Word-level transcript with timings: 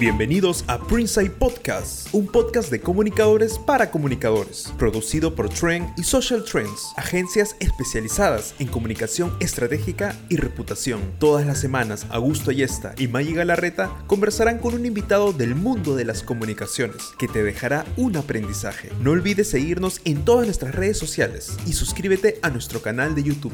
Bienvenidos 0.00 0.64
a 0.66 0.80
Printside 0.80 1.30
Podcast, 1.30 2.12
un 2.12 2.26
podcast 2.26 2.68
de 2.68 2.80
comunicadores 2.80 3.60
para 3.60 3.92
comunicadores, 3.92 4.74
producido 4.76 5.36
por 5.36 5.48
Trend 5.48 5.88
y 5.96 6.02
Social 6.02 6.44
Trends, 6.44 6.92
agencias 6.96 7.54
especializadas 7.60 8.56
en 8.58 8.66
comunicación 8.66 9.32
estratégica 9.38 10.16
y 10.28 10.36
reputación. 10.36 11.00
Todas 11.20 11.46
las 11.46 11.60
semanas, 11.60 12.08
Augusto 12.10 12.50
Ayesta 12.50 12.96
y 12.98 13.06
Maggie 13.06 13.34
Galarreta 13.34 13.96
conversarán 14.08 14.58
con 14.58 14.74
un 14.74 14.84
invitado 14.84 15.32
del 15.32 15.54
mundo 15.54 15.94
de 15.94 16.04
las 16.04 16.24
comunicaciones 16.24 17.12
que 17.16 17.28
te 17.28 17.44
dejará 17.44 17.84
un 17.96 18.16
aprendizaje. 18.16 18.90
No 19.00 19.12
olvides 19.12 19.48
seguirnos 19.48 20.00
en 20.04 20.24
todas 20.24 20.46
nuestras 20.46 20.74
redes 20.74 20.98
sociales 20.98 21.56
y 21.66 21.74
suscríbete 21.74 22.40
a 22.42 22.50
nuestro 22.50 22.82
canal 22.82 23.14
de 23.14 23.22
YouTube. 23.22 23.52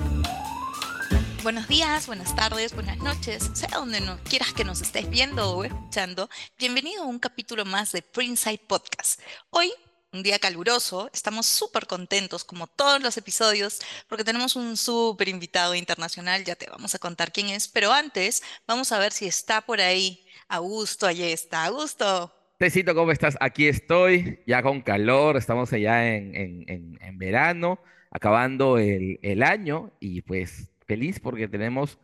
Buenos 1.43 1.69
días, 1.69 2.07
buenas 2.07 2.37
tardes, 2.37 2.75
buenas 2.75 2.99
noches, 2.99 3.51
sea 3.55 3.71
donde 3.79 4.01
no 4.03 4.19
quieras 4.25 4.53
que 4.53 4.63
nos 4.63 4.83
estés 4.83 5.09
viendo 5.09 5.57
o 5.57 5.65
escuchando. 5.65 6.29
Bienvenido 6.59 7.03
a 7.03 7.07
un 7.07 7.19
capítulo 7.19 7.65
más 7.65 7.93
de 7.93 8.03
Printside 8.03 8.61
Podcast. 8.69 9.21
Hoy, 9.49 9.73
un 10.13 10.23
día 10.23 10.39
caluroso, 10.39 11.09
estamos 11.15 11.47
súper 11.47 11.87
contentos, 11.87 12.45
como 12.45 12.67
todos 12.67 13.03
los 13.03 13.17
episodios, 13.17 13.81
porque 14.07 14.23
tenemos 14.23 14.55
un 14.55 14.77
súper 14.77 15.29
invitado 15.29 15.75
internacional, 15.75 16.45
ya 16.45 16.57
te 16.57 16.69
vamos 16.69 16.95
a 16.95 16.99
contar 16.99 17.33
quién 17.33 17.49
es, 17.49 17.69
pero 17.69 17.91
antes 17.91 18.43
vamos 18.67 18.93
a 18.93 18.99
ver 18.99 19.13
si 19.13 19.27
está 19.27 19.63
por 19.63 19.81
ahí. 19.81 20.27
Augusto, 20.47 21.07
allí 21.07 21.23
está. 21.23 21.65
Augusto. 21.65 22.35
Tecito, 22.59 22.95
¿cómo 22.95 23.13
estás? 23.13 23.39
Aquí 23.41 23.67
estoy, 23.67 24.41
ya 24.47 24.63
con 24.63 24.83
calor, 24.83 25.39
estamos 25.39 25.73
allá 25.73 26.15
en, 26.15 26.35
en, 26.37 26.99
en, 27.01 27.19
verano, 27.19 27.81
acabando 28.11 28.77
el, 28.77 29.19
el 29.23 29.43
año 29.43 29.93
y 30.01 30.21
pues 30.21 30.69
feliz 30.91 31.21
porque 31.21 31.47
tenemos 31.47 32.01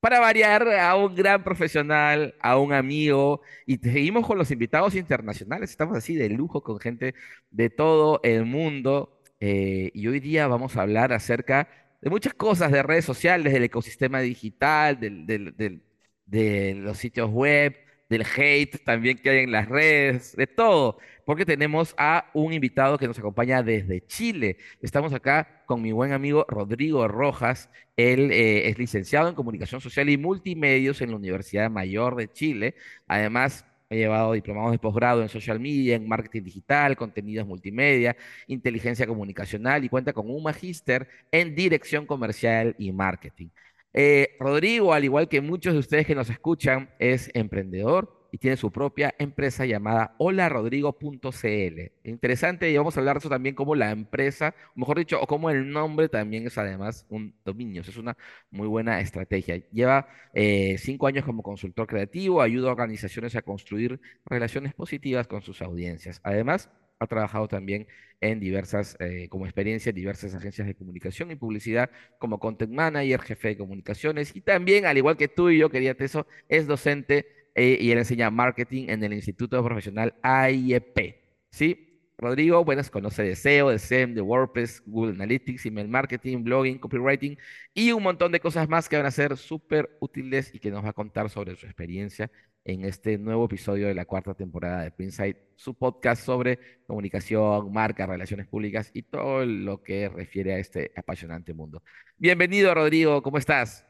para 0.00 0.18
variar 0.20 0.66
a 0.68 0.96
un 0.96 1.14
gran 1.14 1.44
profesional, 1.44 2.34
a 2.40 2.56
un 2.58 2.72
amigo, 2.72 3.42
y 3.66 3.76
seguimos 3.76 4.26
con 4.26 4.38
los 4.38 4.50
invitados 4.50 4.94
internacionales. 4.94 5.70
Estamos 5.70 5.96
así 5.98 6.14
de 6.16 6.30
lujo 6.30 6.62
con 6.62 6.80
gente 6.80 7.14
de 7.50 7.68
todo 7.68 8.20
el 8.24 8.46
mundo. 8.46 9.20
Eh, 9.38 9.90
y 9.94 10.06
hoy 10.08 10.18
día 10.20 10.48
vamos 10.48 10.76
a 10.76 10.82
hablar 10.82 11.12
acerca 11.12 11.68
de 12.00 12.08
muchas 12.10 12.32
cosas 12.34 12.72
de 12.72 12.82
redes 12.82 13.04
sociales, 13.04 13.52
del 13.52 13.64
ecosistema 13.64 14.20
digital, 14.20 14.98
de 14.98 16.74
los 16.76 16.96
sitios 16.98 17.30
web, 17.30 17.76
del 18.12 18.24
hate 18.36 18.84
también 18.84 19.18
que 19.18 19.30
hay 19.30 19.38
en 19.38 19.52
las 19.52 19.68
redes, 19.68 20.36
de 20.36 20.46
todo, 20.46 20.98
porque 21.24 21.46
tenemos 21.46 21.94
a 21.96 22.30
un 22.34 22.52
invitado 22.52 22.98
que 22.98 23.08
nos 23.08 23.18
acompaña 23.18 23.62
desde 23.62 24.06
Chile. 24.06 24.58
Estamos 24.82 25.14
acá 25.14 25.64
con 25.66 25.80
mi 25.80 25.92
buen 25.92 26.12
amigo 26.12 26.44
Rodrigo 26.48 27.08
Rojas. 27.08 27.70
Él 27.96 28.30
eh, 28.30 28.68
es 28.68 28.78
licenciado 28.78 29.28
en 29.28 29.34
Comunicación 29.34 29.80
Social 29.80 30.10
y 30.10 30.18
Multimedios 30.18 31.00
en 31.00 31.10
la 31.10 31.16
Universidad 31.16 31.70
Mayor 31.70 32.16
de 32.16 32.30
Chile. 32.30 32.74
Además, 33.08 33.64
ha 33.90 33.94
llevado 33.94 34.32
diplomados 34.32 34.72
de 34.72 34.78
posgrado 34.78 35.22
en 35.22 35.28
social 35.30 35.58
media, 35.58 35.96
en 35.96 36.06
marketing 36.06 36.42
digital, 36.42 36.96
contenidos 36.96 37.46
multimedia, 37.46 38.16
inteligencia 38.46 39.06
comunicacional 39.06 39.84
y 39.84 39.88
cuenta 39.88 40.12
con 40.12 40.30
un 40.30 40.42
magíster 40.42 41.08
en 41.30 41.54
dirección 41.54 42.06
comercial 42.06 42.74
y 42.78 42.92
marketing. 42.92 43.48
Eh, 43.94 44.36
Rodrigo, 44.40 44.92
al 44.92 45.04
igual 45.04 45.28
que 45.28 45.40
muchos 45.40 45.74
de 45.74 45.80
ustedes 45.80 46.06
que 46.06 46.14
nos 46.14 46.30
escuchan, 46.30 46.90
es 46.98 47.30
emprendedor 47.34 48.22
y 48.32 48.38
tiene 48.38 48.56
su 48.56 48.72
propia 48.72 49.14
empresa 49.18 49.66
llamada 49.66 50.14
holarodrigo.cl. 50.18 51.92
Interesante, 52.04 52.70
y 52.70 52.76
vamos 52.78 52.96
a 52.96 53.00
hablar 53.00 53.16
de 53.16 53.18
eso 53.20 53.28
también 53.28 53.54
como 53.54 53.74
la 53.74 53.90
empresa, 53.90 54.54
mejor 54.74 54.98
dicho, 54.98 55.20
o 55.20 55.26
como 55.26 55.50
el 55.50 55.70
nombre 55.70 56.08
también 56.08 56.46
es 56.46 56.56
además 56.56 57.04
un 57.10 57.34
dominio. 57.44 57.82
es 57.82 57.96
una 57.98 58.16
muy 58.50 58.66
buena 58.66 59.00
estrategia. 59.00 59.56
Lleva 59.70 60.08
eh, 60.32 60.76
cinco 60.78 61.06
años 61.06 61.26
como 61.26 61.42
consultor 61.42 61.86
creativo, 61.86 62.40
ayuda 62.40 62.68
a 62.70 62.72
organizaciones 62.72 63.36
a 63.36 63.42
construir 63.42 64.00
relaciones 64.24 64.72
positivas 64.72 65.26
con 65.28 65.42
sus 65.42 65.60
audiencias. 65.60 66.18
Además, 66.24 66.70
ha 67.02 67.06
trabajado 67.06 67.48
también 67.48 67.86
en 68.20 68.40
diversas, 68.40 68.96
eh, 69.00 69.28
como 69.28 69.46
experiencia 69.46 69.90
en 69.90 69.96
diversas 69.96 70.34
agencias 70.34 70.66
de 70.66 70.74
comunicación 70.74 71.30
y 71.30 71.36
publicidad, 71.36 71.90
como 72.18 72.38
content 72.38 72.72
manager, 72.72 73.20
jefe 73.20 73.48
de 73.48 73.56
comunicaciones, 73.56 74.34
y 74.36 74.40
también, 74.40 74.86
al 74.86 74.96
igual 74.96 75.16
que 75.16 75.28
tú 75.28 75.50
y 75.50 75.58
yo, 75.58 75.70
quería 75.70 75.96
eso, 75.98 76.26
es 76.48 76.66
docente 76.66 77.26
eh, 77.54 77.78
y 77.80 77.90
él 77.90 77.98
enseña 77.98 78.30
marketing 78.30 78.86
en 78.88 79.04
el 79.04 79.12
Instituto 79.12 79.62
Profesional 79.64 80.14
AIEP. 80.22 81.16
¿Sí? 81.50 81.88
Rodrigo, 82.22 82.64
bueno, 82.64 82.82
conoce 82.90 83.24
de 83.24 83.34
SEO, 83.34 83.70
de 83.70 83.80
SEM, 83.80 84.14
de 84.14 84.20
WordPress, 84.20 84.82
Google 84.86 85.14
Analytics, 85.14 85.66
email 85.66 85.88
marketing, 85.88 86.44
blogging, 86.44 86.78
copywriting 86.78 87.36
y 87.74 87.90
un 87.90 88.02
montón 88.04 88.30
de 88.30 88.38
cosas 88.38 88.68
más 88.68 88.88
que 88.88 88.96
van 88.96 89.06
a 89.06 89.10
ser 89.10 89.36
súper 89.36 89.96
útiles 90.00 90.54
y 90.54 90.60
que 90.60 90.70
nos 90.70 90.84
va 90.84 90.90
a 90.90 90.92
contar 90.92 91.30
sobre 91.30 91.56
su 91.56 91.66
experiencia 91.66 92.30
en 92.64 92.84
este 92.84 93.18
nuevo 93.18 93.46
episodio 93.46 93.88
de 93.88 93.94
la 93.94 94.04
cuarta 94.04 94.34
temporada 94.34 94.82
de 94.82 94.90
Printsight, 94.90 95.36
su 95.56 95.74
podcast 95.74 96.24
sobre 96.24 96.58
comunicación, 96.86 97.72
marca, 97.72 98.06
relaciones 98.06 98.46
públicas 98.46 98.90
y 98.94 99.02
todo 99.02 99.44
lo 99.44 99.82
que 99.82 100.08
refiere 100.08 100.54
a 100.54 100.58
este 100.58 100.92
apasionante 100.96 101.54
mundo. 101.54 101.82
Bienvenido, 102.16 102.74
Rodrigo, 102.74 103.22
¿cómo 103.22 103.38
estás? 103.38 103.86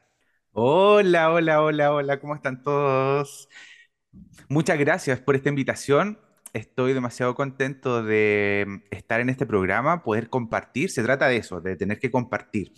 Hola, 0.53 1.31
hola, 1.33 1.63
hola, 1.63 1.93
hola, 1.93 2.21
¿cómo 2.21 2.35
están 2.35 2.63
todos? 2.63 3.49
Muchas 4.49 4.79
gracias 4.79 5.21
por 5.21 5.37
esta 5.37 5.49
invitación 5.49 6.19
estoy 6.53 6.93
demasiado 6.93 7.35
contento 7.35 8.03
de 8.03 8.65
mm, 8.67 8.77
estar 8.91 9.21
en 9.21 9.29
este 9.29 9.47
programa, 9.47 10.03
poder 10.03 10.29
compartir. 10.29 10.91
Se 10.91 11.03
trata 11.03 11.29
de 11.29 11.37
eso, 11.37 11.61
de 11.61 11.77
tener 11.77 11.99
que 11.99 12.11
compartir. 12.11 12.73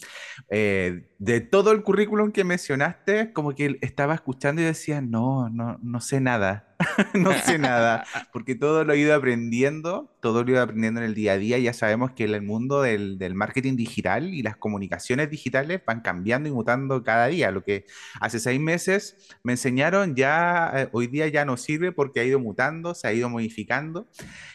Eh, 0.50 1.08
de 1.18 1.40
todo 1.40 1.72
el 1.72 1.82
currículum 1.82 2.32
que 2.32 2.44
mencionaste, 2.44 3.32
como 3.32 3.54
que 3.54 3.78
estaba 3.80 4.14
escuchando 4.14 4.62
y 4.62 4.64
decía, 4.64 5.00
no, 5.00 5.48
no, 5.50 5.78
no 5.82 6.00
sé 6.00 6.20
nada. 6.20 6.73
no 7.14 7.32
sé 7.32 7.58
nada, 7.58 8.04
porque 8.32 8.54
todo 8.54 8.84
lo 8.84 8.92
he 8.92 8.98
ido 8.98 9.14
aprendiendo, 9.14 10.10
todo 10.20 10.42
lo 10.42 10.48
he 10.48 10.52
ido 10.52 10.62
aprendiendo 10.62 11.00
en 11.00 11.06
el 11.06 11.14
día 11.14 11.32
a 11.32 11.38
día. 11.38 11.58
Ya 11.58 11.72
sabemos 11.72 12.12
que 12.12 12.24
el 12.24 12.42
mundo 12.42 12.82
del, 12.82 13.18
marketing 13.34 13.76
digital 13.76 14.32
y 14.34 14.42
las 14.42 14.56
comunicaciones 14.56 15.30
digitales 15.30 15.82
van 15.86 16.00
cambiando 16.00 16.48
y 16.48 16.52
mutando 16.52 17.02
cada 17.02 17.26
día. 17.26 17.50
Lo 17.50 17.64
que 17.64 17.86
hace 18.20 18.40
seis 18.40 18.60
meses 18.60 19.16
me 19.42 19.52
enseñaron 19.52 20.14
ya, 20.14 20.72
eh, 20.74 20.88
hoy 20.92 21.06
día 21.06 21.28
ya 21.28 21.44
no 21.44 21.56
sirve 21.56 21.92
porque 21.92 22.20
ha 22.20 22.24
ido 22.24 22.38
mutando, 22.38 22.94
se 22.94 23.08
ha 23.08 23.12
ido 23.12 23.28
modificando. 23.28 24.08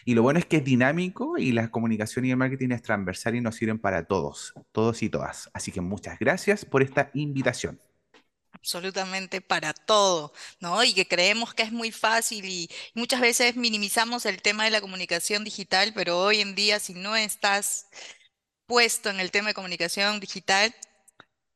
Y 0.06 0.16
lo 0.16 0.24
bueno 0.24 0.40
es 0.40 0.46
que 0.46 0.58
es 0.58 0.64
dinámico 0.64 1.38
y 1.38 1.52
la 1.52 1.70
comunicación 1.70 2.26
y 2.26 2.32
el 2.32 2.38
marketing 2.38 2.72
es 2.72 2.82
transversal 2.82 3.36
y 3.36 3.42
nos 3.42 3.56
sirven 3.56 3.80
para 3.80 4.06
todos, 4.06 4.54
todos 4.72 5.04
y 5.04 5.10
todas. 5.10 5.50
Así 5.54 5.72
que 5.72 5.82
muchas 5.82 6.20
gracias 6.20 6.66
por 6.66 6.82
esta 6.82 7.12
invitación 7.14 7.80
absolutamente 8.62 9.42
para 9.42 9.74
todo, 9.74 10.34
¿no? 10.60 10.84
Y 10.84 10.94
que 10.94 11.08
creemos 11.08 11.54
que 11.54 11.64
es 11.64 11.72
muy 11.72 11.92
fácil 11.92 12.46
y 12.46 12.70
muchas 12.94 13.22
veces 13.22 13.56
minimizamos 13.56 14.26
el 14.26 14.42
tema 14.42 14.66
de 14.66 14.72
la 14.72 14.82
comunicación 14.82 15.44
digital, 15.44 15.94
pero 15.96 16.20
hoy 16.20 16.42
en 16.42 16.56
día 16.56 16.80
si 16.80 16.94
no 16.94 17.16
estás 17.16 17.88
puesto 18.66 19.10
en 19.10 19.20
el 19.20 19.32
tema 19.32 19.50
de 19.50 19.54
comunicación 19.56 20.20
digital, 20.20 20.74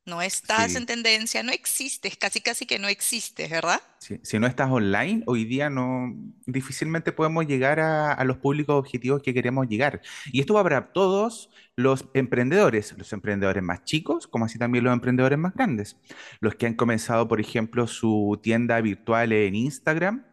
no 0.05 0.21
estás 0.21 0.75
en 0.75 0.85
tendencia, 0.85 1.43
no 1.43 1.51
existes, 1.51 2.17
casi 2.17 2.41
casi 2.41 2.65
que 2.65 2.77
no 2.77 2.87
existes, 2.87 3.49
¿verdad? 3.49 3.81
Si 3.99 4.37
no 4.37 4.47
estás 4.47 4.69
online, 4.69 5.23
hoy 5.27 5.45
día 5.45 5.69
no 5.69 6.13
difícilmente 6.45 7.13
podemos 7.13 7.47
llegar 7.47 7.79
a, 7.79 8.21
los 8.25 8.37
públicos 8.37 8.75
objetivos 8.75 9.21
que 9.21 9.33
queremos 9.33 9.67
llegar. 9.67 10.01
Y 10.31 10.41
esto 10.41 10.55
va 10.55 10.63
para 10.63 10.91
todos 10.91 11.49
los 11.77 12.05
emprendedores, 12.13 12.93
los 12.97 13.13
emprendedores 13.13 13.63
más 13.63 13.85
chicos, 13.85 14.27
como 14.27 14.45
así 14.45 14.59
también 14.59 14.83
los 14.83 14.93
emprendedores 14.93 15.39
más 15.39 15.53
grandes. 15.53 15.95
Los 16.41 16.55
que 16.55 16.65
han 16.65 16.73
comenzado, 16.73 17.29
por 17.29 17.39
ejemplo, 17.39 17.87
su 17.87 18.39
tienda 18.43 18.81
virtual 18.81 19.31
en 19.31 19.55
Instagram, 19.55 20.25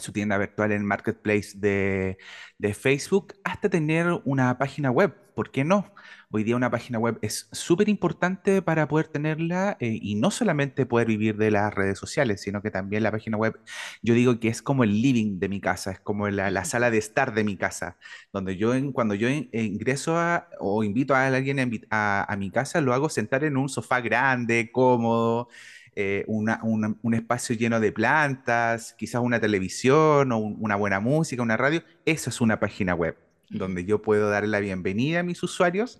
su 0.00 0.12
tienda 0.12 0.38
virtual 0.38 0.72
en 0.72 0.84
Marketplace 0.84 1.52
de, 1.54 2.18
de 2.58 2.74
Facebook, 2.74 3.34
hasta 3.44 3.68
tener 3.68 4.20
una 4.24 4.58
página 4.58 4.90
web. 4.90 5.14
¿Por 5.34 5.50
qué 5.50 5.64
no? 5.64 5.94
Hoy 6.32 6.44
día 6.44 6.54
una 6.54 6.70
página 6.70 6.98
web 7.00 7.18
es 7.22 7.48
súper 7.50 7.88
importante 7.88 8.62
para 8.62 8.86
poder 8.86 9.08
tenerla 9.08 9.76
eh, 9.80 9.98
y 10.00 10.14
no 10.14 10.30
solamente 10.30 10.86
poder 10.86 11.08
vivir 11.08 11.36
de 11.36 11.50
las 11.50 11.74
redes 11.74 11.98
sociales, 11.98 12.40
sino 12.40 12.62
que 12.62 12.70
también 12.70 13.02
la 13.02 13.10
página 13.10 13.36
web, 13.36 13.58
yo 14.00 14.14
digo 14.14 14.38
que 14.38 14.46
es 14.48 14.62
como 14.62 14.84
el 14.84 15.02
living 15.02 15.40
de 15.40 15.48
mi 15.48 15.60
casa, 15.60 15.90
es 15.90 16.00
como 16.00 16.28
la, 16.28 16.64
sala 16.64 16.90
de 16.90 16.98
estar 16.98 17.34
de 17.34 17.42
mi 17.42 17.56
casa, 17.56 17.96
donde 18.32 18.56
yo 18.56 18.72
cuando 18.92 19.14
yo 19.14 19.28
ingreso 19.28 20.16
o 20.60 20.84
invito 20.84 21.14
a 21.16 21.26
alguien 21.26 21.58
a, 21.90 22.36
mi 22.38 22.50
casa, 22.50 22.80
lo 22.80 22.94
hago 22.94 23.08
sentar 23.08 23.42
en 23.42 23.56
un 23.56 23.68
sofá 23.68 24.00
grande, 24.00 24.70
cómodo. 24.72 25.48
Eh, 25.96 26.24
un 26.26 27.14
espacio 27.14 27.56
lleno 27.56 27.80
de 27.80 27.92
plantas, 27.92 28.94
quizás 28.98 29.20
una 29.22 29.40
televisión 29.40 30.32
o 30.32 30.38
una 30.38 30.76
buena 30.76 31.00
música, 31.00 31.42
una 31.42 31.56
radio, 31.56 31.82
eso 32.04 32.30
es 32.30 32.40
una 32.40 32.60
página 32.60 32.94
web 32.94 33.16
donde 33.50 33.84
yo 33.84 34.00
puedo 34.00 34.30
dar 34.30 34.46
la 34.46 34.60
bienvenida 34.60 35.20
a 35.20 35.22
mis 35.22 35.42
usuarios 35.42 35.98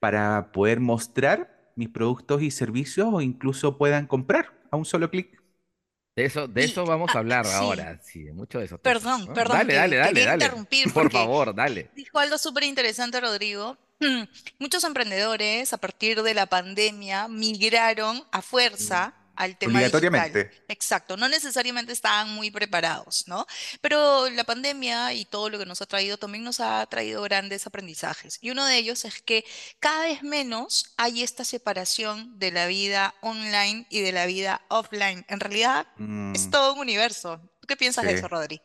para 0.00 0.52
poder 0.52 0.80
mostrar 0.80 1.72
mis 1.76 1.88
productos 1.88 2.42
y 2.42 2.50
servicios 2.50 3.08
o 3.10 3.20
incluso 3.20 3.78
puedan 3.78 4.06
comprar 4.06 4.52
a 4.70 4.76
un 4.76 4.84
solo 4.84 5.10
clic. 5.10 5.40
De 6.16 6.24
eso, 6.24 6.48
de 6.48 6.64
eso 6.64 6.84
vamos 6.84 7.14
a 7.14 7.20
hablar 7.20 7.46
ahora, 7.46 8.00
sí, 8.02 8.24
mucho 8.32 8.58
de 8.58 8.64
eso. 8.64 8.78
Perdón, 8.78 9.32
perdón. 9.32 9.58
Dale, 9.58 9.74
dale, 9.74 9.96
dale, 9.96 10.24
dale. 10.24 10.44
interrumpir. 10.44 10.92
Por 10.92 11.12
favor, 11.12 11.54
dale. 11.54 11.90
Dijo 11.94 12.18
algo 12.18 12.36
súper 12.36 12.64
interesante, 12.64 13.20
Rodrigo. 13.20 13.78
Muchos 14.58 14.82
emprendedores 14.82 15.72
a 15.72 15.76
partir 15.76 16.22
de 16.24 16.34
la 16.34 16.46
pandemia 16.46 17.28
migraron 17.28 18.24
a 18.32 18.42
fuerza 18.42 19.14
al 19.38 19.56
tema 19.58 19.82
digital. 19.82 20.20
Obligatoriamente. 20.20 20.50
Exacto, 20.68 21.16
no 21.16 21.28
necesariamente 21.28 21.92
estaban 21.92 22.30
muy 22.34 22.50
preparados, 22.50 23.24
¿no? 23.26 23.46
Pero 23.80 24.28
la 24.30 24.44
pandemia 24.44 25.14
y 25.14 25.24
todo 25.24 25.48
lo 25.50 25.58
que 25.58 25.66
nos 25.66 25.80
ha 25.82 25.86
traído 25.86 26.18
también 26.18 26.44
nos 26.44 26.60
ha 26.60 26.84
traído 26.86 27.22
grandes 27.22 27.66
aprendizajes. 27.66 28.38
Y 28.42 28.50
uno 28.50 28.66
de 28.66 28.76
ellos 28.78 29.04
es 29.06 29.22
que 29.22 29.44
cada 29.80 30.04
vez 30.04 30.22
menos 30.22 30.92
hay 30.98 31.22
esta 31.22 31.44
separación 31.44 32.38
de 32.38 32.52
la 32.52 32.66
vida 32.66 33.14
online 33.22 33.86
y 33.90 34.00
de 34.02 34.12
la 34.12 34.26
vida 34.26 34.62
offline. 34.68 35.24
En 35.28 35.40
realidad 35.40 35.86
es 36.32 36.48
Mm, 36.48 36.50
todo 36.50 36.74
un 36.74 36.80
universo. 36.80 37.40
¿Tú 37.60 37.66
qué 37.66 37.76
piensas 37.76 38.06
de 38.06 38.12
eso, 38.12 38.28
Rodri? 38.28 38.60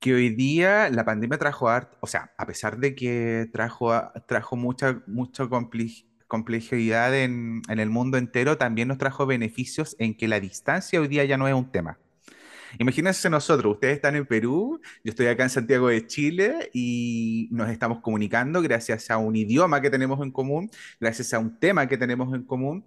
que 0.00 0.14
hoy 0.14 0.30
día 0.34 0.90
la 0.90 1.04
pandemia 1.04 1.38
trajo 1.38 1.68
art, 1.68 1.94
o 2.00 2.06
sea, 2.06 2.32
a 2.38 2.46
pesar 2.46 2.78
de 2.78 2.94
que 2.94 3.46
trajo, 3.52 3.92
trajo 4.28 4.56
mucha, 4.56 5.02
mucha 5.06 5.44
compli- 5.44 6.07
complejidad 6.28 7.14
en, 7.16 7.62
en 7.68 7.80
el 7.80 7.90
mundo 7.90 8.18
entero, 8.18 8.58
también 8.58 8.88
nos 8.88 8.98
trajo 8.98 9.26
beneficios 9.26 9.96
en 9.98 10.16
que 10.16 10.28
la 10.28 10.40
distancia 10.40 11.00
hoy 11.00 11.08
día 11.08 11.24
ya 11.24 11.36
no 11.36 11.48
es 11.48 11.54
un 11.54 11.70
tema. 11.72 11.98
Imagínense 12.78 13.30
nosotros, 13.30 13.74
ustedes 13.74 13.96
están 13.96 14.16
en 14.16 14.26
Perú, 14.26 14.80
yo 15.02 15.10
estoy 15.10 15.26
acá 15.26 15.44
en 15.44 15.50
Santiago 15.50 15.88
de 15.88 16.06
Chile 16.06 16.70
y 16.74 17.48
nos 17.50 17.70
estamos 17.70 18.00
comunicando 18.00 18.60
gracias 18.60 19.10
a 19.10 19.16
un 19.16 19.36
idioma 19.36 19.80
que 19.80 19.90
tenemos 19.90 20.20
en 20.20 20.30
común, 20.30 20.70
gracias 21.00 21.32
a 21.32 21.38
un 21.38 21.58
tema 21.58 21.86
que 21.88 21.96
tenemos 21.96 22.34
en 22.34 22.44
común 22.44 22.84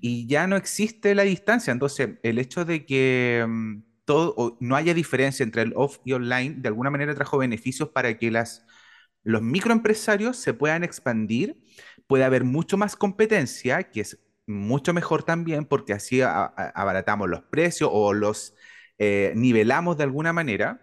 y 0.00 0.26
ya 0.26 0.46
no 0.46 0.56
existe 0.56 1.14
la 1.14 1.24
distancia. 1.24 1.72
Entonces, 1.72 2.10
el 2.22 2.38
hecho 2.38 2.64
de 2.64 2.86
que 2.86 3.44
mm, 3.46 3.82
todo, 4.04 4.56
no 4.60 4.76
haya 4.76 4.94
diferencia 4.94 5.42
entre 5.42 5.62
el 5.62 5.72
off 5.74 5.98
y 6.04 6.12
online, 6.12 6.56
de 6.58 6.68
alguna 6.68 6.90
manera 6.90 7.14
trajo 7.14 7.38
beneficios 7.38 7.88
para 7.88 8.16
que 8.18 8.30
las, 8.30 8.64
los 9.24 9.42
microempresarios 9.42 10.36
se 10.36 10.54
puedan 10.54 10.84
expandir, 10.84 11.56
puede 12.06 12.24
haber 12.24 12.44
mucho 12.44 12.76
más 12.76 12.96
competencia, 12.96 13.84
que 13.90 14.00
es 14.02 14.18
mucho 14.46 14.92
mejor 14.92 15.22
también 15.24 15.64
porque 15.64 15.92
así 15.94 16.20
abaratamos 16.22 17.28
los 17.28 17.42
precios 17.42 17.90
o 17.92 18.12
los 18.12 18.54
eh, 18.98 19.32
nivelamos 19.36 19.96
de 19.96 20.04
alguna 20.04 20.32
manera 20.32 20.82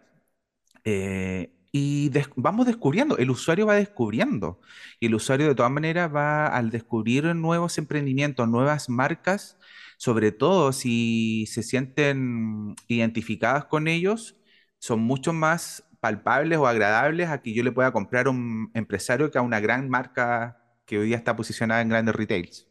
eh, 0.84 1.54
y 1.72 2.12
vamos 2.36 2.66
descubriendo, 2.66 3.18
el 3.18 3.32
usuario 3.32 3.66
va 3.68 3.76
descubriendo 3.76 4.60
y 5.00 5.06
el 5.08 5.16
usuario 5.16 5.48
de 5.48 5.56
todas 5.56 5.72
maneras 5.72 6.14
va 6.14 6.48
al 6.48 6.70
descubrir 6.70 7.24
nuevos 7.36 7.78
emprendimientos, 7.78 8.48
nuevas 8.50 8.90
marcas, 8.90 9.58
sobre 9.98 10.32
todo 10.34 10.74
si 10.74 11.46
se 11.48 11.64
sienten 11.64 12.76
identificadas 12.88 13.66
con 13.66 13.88
ellos, 13.88 14.36
son 14.80 15.02
mucho 15.02 15.32
más 15.34 15.86
palpables 16.02 16.58
o 16.58 16.68
agradables 16.68 17.30
a 17.30 17.42
que 17.42 17.54
yo 17.54 17.64
le 17.64 17.72
pueda 17.72 17.92
comprar 17.94 18.28
a 18.28 18.32
un 18.32 18.72
empresario 18.74 19.32
que 19.32 19.38
a 19.38 19.42
una 19.42 19.60
gran 19.62 19.90
marca 19.90 20.61
que 20.92 21.00
hoy 21.00 21.08
día 21.08 21.18
está 21.18 21.38
posicionada 21.38 21.82
en 21.82 21.88
grandes 21.90 22.16
retails. 22.16 22.68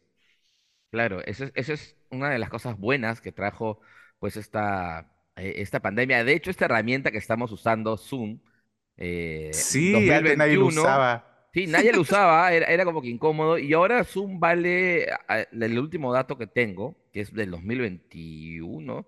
Claro, 0.89 1.21
eso 1.25 1.45
es, 1.55 1.95
una 2.09 2.29
de 2.29 2.39
las 2.39 2.49
cosas 2.49 2.77
buenas 2.77 3.21
que 3.21 3.31
trajo 3.31 3.79
pues 4.19 4.35
esta, 4.35 5.09
eh, 5.37 5.53
esta 5.57 5.79
pandemia. 5.81 6.23
De 6.25 6.33
hecho, 6.33 6.51
esta 6.51 6.65
herramienta 6.65 7.11
que 7.11 7.17
estamos 7.17 7.51
usando, 7.53 7.95
Zoom, 7.97 8.39
eh, 8.97 9.65
Sí, 9.69 10.11
antes 10.11 10.35
nadie 10.35 10.57
lo 10.57 10.65
2021, 10.65 10.67
usaba. 10.67 11.25
sí, 11.53 11.67
nadie 11.67 11.93
lo 11.93 12.01
usaba, 12.01 12.51
era, 12.53 12.65
era 12.67 12.83
como 12.85 13.01
que 13.01 13.07
incómodo. 13.09 13.57
Y 13.57 13.71
ahora 13.73 14.03
Zoom 14.03 14.39
vale, 14.39 15.07
el 15.51 15.79
último 15.79 16.11
dato 16.13 16.37
que 16.37 16.47
tengo, 16.47 16.97
que 17.13 17.21
es 17.21 17.33
del 17.33 17.51
2021, 17.51 19.07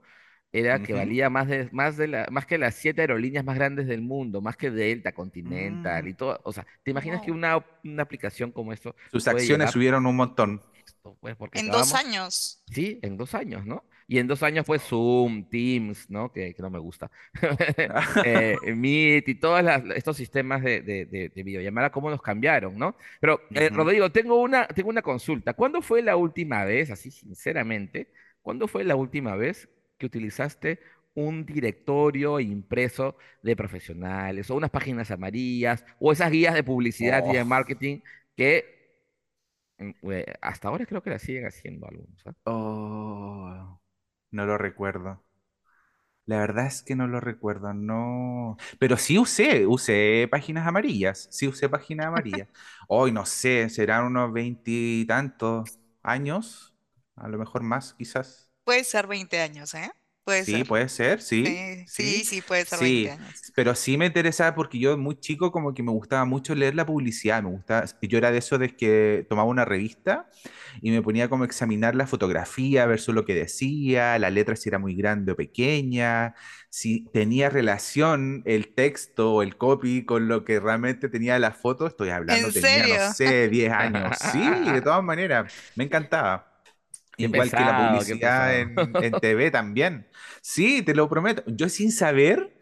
era 0.54 0.82
que 0.82 0.94
valía 0.94 1.30
más 1.30 1.48
de, 1.50 1.70
más 1.74 1.98
de 1.98 2.08
la, 2.08 2.28
más 2.32 2.46
que 2.46 2.58
las 2.60 2.76
siete 2.76 3.02
aerolíneas 3.02 3.44
más 3.46 3.56
grandes 3.58 3.88
del 3.88 4.02
mundo, 4.02 4.42
más 4.42 4.58
que 4.58 4.72
Delta, 4.72 5.14
Continental 5.14 6.06
Mm, 6.06 6.08
y 6.08 6.14
todo. 6.16 6.40
O 6.46 6.54
sea, 6.54 6.66
¿te 6.84 6.92
imaginas 6.92 7.22
que 7.22 7.32
una, 7.32 7.66
una 7.84 8.04
aplicación 8.04 8.52
como 8.54 8.74
esto 8.74 8.96
sus 9.12 9.28
acciones 9.28 9.70
llegar? 9.70 9.74
subieron 9.74 10.06
un 10.06 10.16
montón. 10.16 10.64
Esto, 10.74 11.18
pues, 11.22 11.36
porque 11.36 11.60
En 11.60 11.72
dos 11.72 11.94
años. 11.94 12.64
Sí, 12.68 13.00
en 13.02 13.18
dos 13.18 13.36
años, 13.36 13.66
¿no? 13.66 13.86
Y 14.08 14.20
en 14.20 14.28
dos 14.28 14.44
años, 14.44 14.66
pues, 14.66 14.84
Zoom, 14.84 15.50
Teams, 15.50 16.10
¿no? 16.10 16.32
Que, 16.32 16.54
que 16.54 16.62
no 16.62 16.70
me 16.70 16.80
gusta. 16.80 17.10
Eh, 18.22 18.58
Meet 18.76 19.28
y 19.30 19.36
todos 19.36 19.62
estos 19.96 20.18
sistemas 20.18 20.62
de, 20.64 20.82
de, 20.82 21.06
de- 21.06 21.30
de 21.30 21.44
videollamada, 21.44 21.92
cómo 21.92 22.10
nos 22.10 22.22
cambiaron, 22.22 22.78
¿no? 22.78 22.96
Pero, 23.20 23.42
eh. 23.54 23.70
Rodrigo, 23.70 24.12
tengo 24.12 24.42
una, 24.42 24.68
tengo 24.68 24.90
una 24.90 25.02
consulta. 25.02 25.54
¿Cuándo 25.54 25.82
fue 25.82 26.02
la 26.02 26.16
última 26.18 26.66
vez, 26.66 26.92
así 26.92 27.12
sinceramente, 27.12 28.12
cuándo 28.42 28.68
fue 28.68 28.84
la 28.84 28.96
última 28.96 29.36
vez 29.36 29.70
que 30.04 30.08
utilizaste 30.08 30.80
un 31.16 31.46
directorio 31.46 32.40
impreso 32.40 33.18
de 33.44 33.56
profesionales 33.56 34.50
o 34.50 34.56
unas 34.56 34.72
páginas 34.72 35.12
amarillas 35.12 35.86
o 36.00 36.12
esas 36.12 36.32
guías 36.32 36.54
de 36.56 36.64
publicidad 36.64 37.24
y 37.26 37.34
de 37.34 37.44
Oh, 37.44 37.46
marketing 37.46 38.02
que 38.36 38.66
mm, 39.78 40.12
eh, 40.12 40.26
hasta 40.42 40.68
ahora 40.70 40.86
creo 40.86 41.02
que 41.04 41.10
las 41.12 41.22
siguen 41.22 41.46
haciendo 41.48 41.88
algunos, 41.88 42.24
oh, 42.46 43.80
no 44.32 44.46
lo 44.46 44.58
recuerdo. 44.58 45.24
La 46.26 46.38
verdad 46.40 46.68
es 46.68 46.82
que 46.84 46.96
no 46.96 47.08
lo 47.08 47.20
recuerdo, 47.20 47.74
no. 47.74 48.56
Pero 48.80 48.96
sí 48.98 49.20
usé, 49.20 49.68
usé 49.68 50.28
páginas 50.32 50.66
amarillas, 50.68 51.28
sí 51.32 51.48
usé 51.50 51.68
páginas 51.70 52.08
amarillas. 52.08 52.48
Hoy 52.88 53.12
no 53.12 53.26
sé, 53.26 53.70
serán 53.70 54.06
unos 54.06 54.32
veintitantos 54.32 55.80
años, 56.02 56.74
a 57.18 57.28
lo 57.28 57.38
mejor 57.38 57.64
más, 57.64 57.94
quizás. 57.96 58.43
Puede 58.66 58.84
ser 58.84 59.08
20 59.08 59.40
años, 59.42 59.74
¿eh? 59.74 59.92
Puede 60.24 60.46
Sí, 60.46 60.64
ser. 60.64 60.66
puede 60.66 60.90
ser, 60.90 61.22
sí, 61.22 61.62
Sí, 61.66 61.86
sí, 61.86 62.24
sí, 62.24 62.26
sí, 62.26 62.42
puede 62.42 62.66
ser 62.66 62.80
20 62.80 63.10
sí, 63.10 63.12
años. 63.12 63.54
pero 63.56 63.76
sí 63.76 63.98
me 63.98 64.08
interesaba 64.08 64.56
porque 64.56 64.80
yo 64.80 64.98
muy 64.98 65.16
chico 65.20 65.52
como 65.52 65.74
que 65.74 65.84
me 65.84 65.92
gustaba 65.92 66.26
mucho 66.26 66.56
leer 66.56 66.76
la 66.76 66.86
publicidad, 66.86 67.44
me 67.44 67.50
gustaba, 67.50 67.86
yo 68.02 68.18
era 68.18 68.32
de 68.32 68.40
esos 68.40 68.60
de 68.60 68.76
que 68.76 69.26
tomaba 69.30 69.48
una 69.48 69.64
revista 69.64 70.30
y 70.82 70.92
me 70.92 71.02
ponía 71.02 71.30
como 71.30 71.44
a 71.44 71.46
examinar 71.46 71.96
la 71.96 72.08
fotografía, 72.08 72.86
ver 72.88 73.00
solo 73.00 73.22
lo 73.22 73.26
que 73.26 73.36
decía, 73.36 74.18
la 74.20 74.30
letra 74.32 74.56
si 74.56 74.70
era 74.70 74.80
muy 74.80 74.96
grande 74.96 75.32
o 75.34 75.36
pequeña, 75.36 76.36
si 76.70 77.06
tenía 77.14 77.50
relación 77.50 78.42
el 78.46 78.74
texto 78.74 79.34
o 79.36 79.44
el 79.44 79.56
copy 79.58 80.04
con 80.06 80.28
lo 80.28 80.44
que 80.46 80.60
realmente 80.60 81.10
tenía 81.10 81.38
la 81.40 81.52
foto, 81.52 81.88
estoy 81.88 82.10
hablando, 82.10 82.52
¿En 82.52 82.52
tenía, 82.52 82.88
no 82.88 82.98
serio? 82.98 83.00
sé, 83.00 83.48
10 83.50 83.72
años, 83.72 84.18
sí, 84.20 84.72
de 84.72 84.82
todas 84.82 85.04
maneras, 85.04 85.52
me 85.76 85.86
encantaba. 85.86 86.50
Qué 87.18 87.26
Igual 87.26 87.54
que 87.54 87.64
la 87.64 87.76
publicidad 87.78 88.60
en, 88.60 88.92
en 89.00 89.14
TV 89.20 89.52
también. 89.52 90.08
Sí, 90.42 90.82
te 90.82 90.96
lo 90.96 91.10
prometo. 91.10 91.44
Yo 91.48 91.70
sin 91.70 91.92
saber 91.92 92.58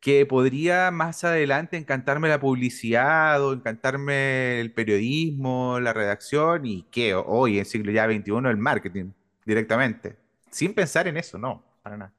que 0.00 0.26
podría 0.26 0.90
más 0.90 1.24
adelante 1.24 1.76
encantarme 1.76 2.28
la 2.28 2.40
publicidad 2.40 3.44
o 3.44 3.52
encantarme 3.52 4.60
el 4.60 4.72
periodismo, 4.72 5.78
la 5.80 5.92
redacción 5.92 6.66
y 6.66 6.84
que 6.84 7.14
hoy 7.14 7.58
en 7.58 7.66
siglo 7.66 7.92
ya 7.92 8.06
XXI 8.06 8.48
el 8.50 8.56
marketing 8.56 9.12
directamente. 9.44 10.16
Sin 10.50 10.74
pensar 10.74 11.06
en 11.08 11.16
eso, 11.18 11.38
no, 11.38 11.62
para 11.82 11.96
nada. 11.98 12.14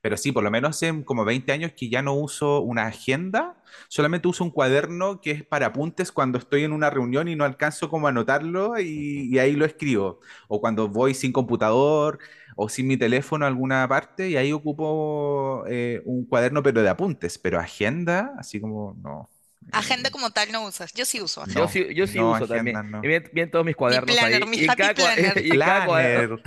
Pero 0.00 0.16
sí, 0.16 0.32
por 0.32 0.44
lo 0.44 0.50
menos 0.50 0.70
hace 0.70 1.04
como 1.04 1.24
20 1.24 1.52
años 1.52 1.72
que 1.76 1.88
ya 1.88 2.02
no 2.02 2.14
uso 2.14 2.60
una 2.60 2.86
agenda, 2.86 3.56
solamente 3.88 4.28
uso 4.28 4.44
un 4.44 4.50
cuaderno 4.50 5.20
que 5.20 5.30
es 5.32 5.44
para 5.44 5.66
apuntes 5.66 6.12
cuando 6.12 6.38
estoy 6.38 6.64
en 6.64 6.72
una 6.72 6.90
reunión 6.90 7.28
y 7.28 7.36
no 7.36 7.44
alcanzo 7.44 7.88
como 7.90 8.06
a 8.06 8.10
anotarlo 8.10 8.78
y, 8.80 9.28
y 9.32 9.38
ahí 9.38 9.52
lo 9.54 9.64
escribo. 9.64 10.20
O 10.48 10.60
cuando 10.60 10.88
voy 10.88 11.14
sin 11.14 11.32
computador 11.32 12.18
o 12.56 12.68
sin 12.68 12.86
mi 12.88 12.96
teléfono 12.96 13.44
a 13.44 13.48
alguna 13.48 13.86
parte 13.88 14.28
y 14.28 14.36
ahí 14.36 14.52
ocupo 14.52 15.64
eh, 15.68 16.02
un 16.04 16.24
cuaderno 16.26 16.62
pero 16.62 16.82
de 16.82 16.88
apuntes, 16.88 17.38
pero 17.38 17.58
agenda, 17.60 18.34
así 18.38 18.60
como 18.60 18.96
no. 19.02 19.30
Agenda 19.70 20.10
eh, 20.10 20.10
como 20.10 20.30
tal 20.30 20.52
no 20.52 20.64
usas. 20.66 20.92
Yo 20.92 21.04
sí 21.06 21.20
uso 21.22 21.42
Yo 21.44 21.66
agenda. 21.66 21.66
no, 21.66 21.68
sí, 21.68 21.86
yo 21.94 22.06
sí 22.06 22.20
no, 22.20 22.30
uso 22.30 22.46
también. 22.48 22.76
agenda 22.76 22.82
Y 23.00 23.06
no. 23.06 23.08
bien, 23.08 23.30
bien 23.32 23.50
todos 23.50 23.64
mis 23.64 23.76
Mi 23.86 24.00
cuadernos 24.00 24.00
planner, 24.00 24.22
ahí. 24.22 24.46
mi 24.46 24.58
Y 24.58 24.74
cada, 24.74 24.94
planner. 24.94 25.44
y 25.44 25.54
cada 25.56 25.82
cuaderno, 25.84 26.36
Planner, 26.36 26.42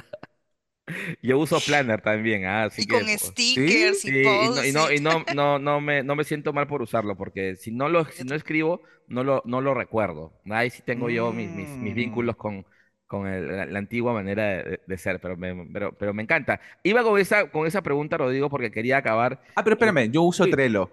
yo 1.22 1.38
uso 1.40 1.64
planner 1.64 2.02
también, 2.02 2.46
ah, 2.46 2.64
así 2.66 2.84
Y 2.84 2.88
con 2.88 3.06
que 3.06 3.18
pues, 3.18 3.34
stickers 3.34 4.04
¿sí? 4.04 4.10
y 4.10 4.12
sí, 4.12 4.46
y 4.46 4.50
no, 4.50 4.64
y 4.64 4.72
no, 4.72 4.92
y 4.92 5.00
no, 5.00 5.26
no, 5.30 5.60
no 5.60 5.82
me, 5.82 6.04
no 6.04 6.16
me 6.16 6.24
siento 6.24 6.54
mal 6.54 6.68
por 6.68 6.82
usarlo, 6.82 7.16
porque 7.18 7.56
si 7.56 7.72
no 7.72 7.90
lo, 7.90 8.06
si 8.06 8.24
no 8.26 8.36
escribo, 8.36 8.82
no 9.08 9.24
lo, 9.24 9.42
no 9.46 9.62
lo 9.62 9.74
recuerdo. 9.74 10.34
Ahí 10.50 10.70
sí 10.70 10.82
tengo 10.84 11.10
yo 11.10 11.34
mis, 11.34 11.52
mis, 11.52 11.80
mis 11.82 11.94
Mm. 11.94 11.96
vínculos 11.96 12.36
con, 12.36 12.66
con 13.08 13.28
el- 13.28 13.48
la, 13.48 13.66
la 13.66 13.80
antigua 13.80 14.14
manera 14.14 14.44
de, 14.64 14.80
de 14.86 14.98
ser, 14.98 15.20
pero 15.22 15.38
me, 15.38 15.66
pero, 15.74 15.94
pero 15.98 16.14
me 16.14 16.24
encanta. 16.24 16.60
Iba 16.84 17.04
con 17.04 17.20
esa, 17.20 17.50
con 17.52 17.68
esa 17.68 17.82
pregunta, 17.82 18.18
Rodrigo, 18.18 18.50
porque 18.50 18.72
quería 18.72 18.98
acabar. 18.98 19.42
Ah, 19.56 19.64
pero 19.64 19.76
espérame, 19.76 20.12
yo 20.12 20.22
uso 20.24 20.44
Sí. 20.44 20.50
Trello. 20.50 20.90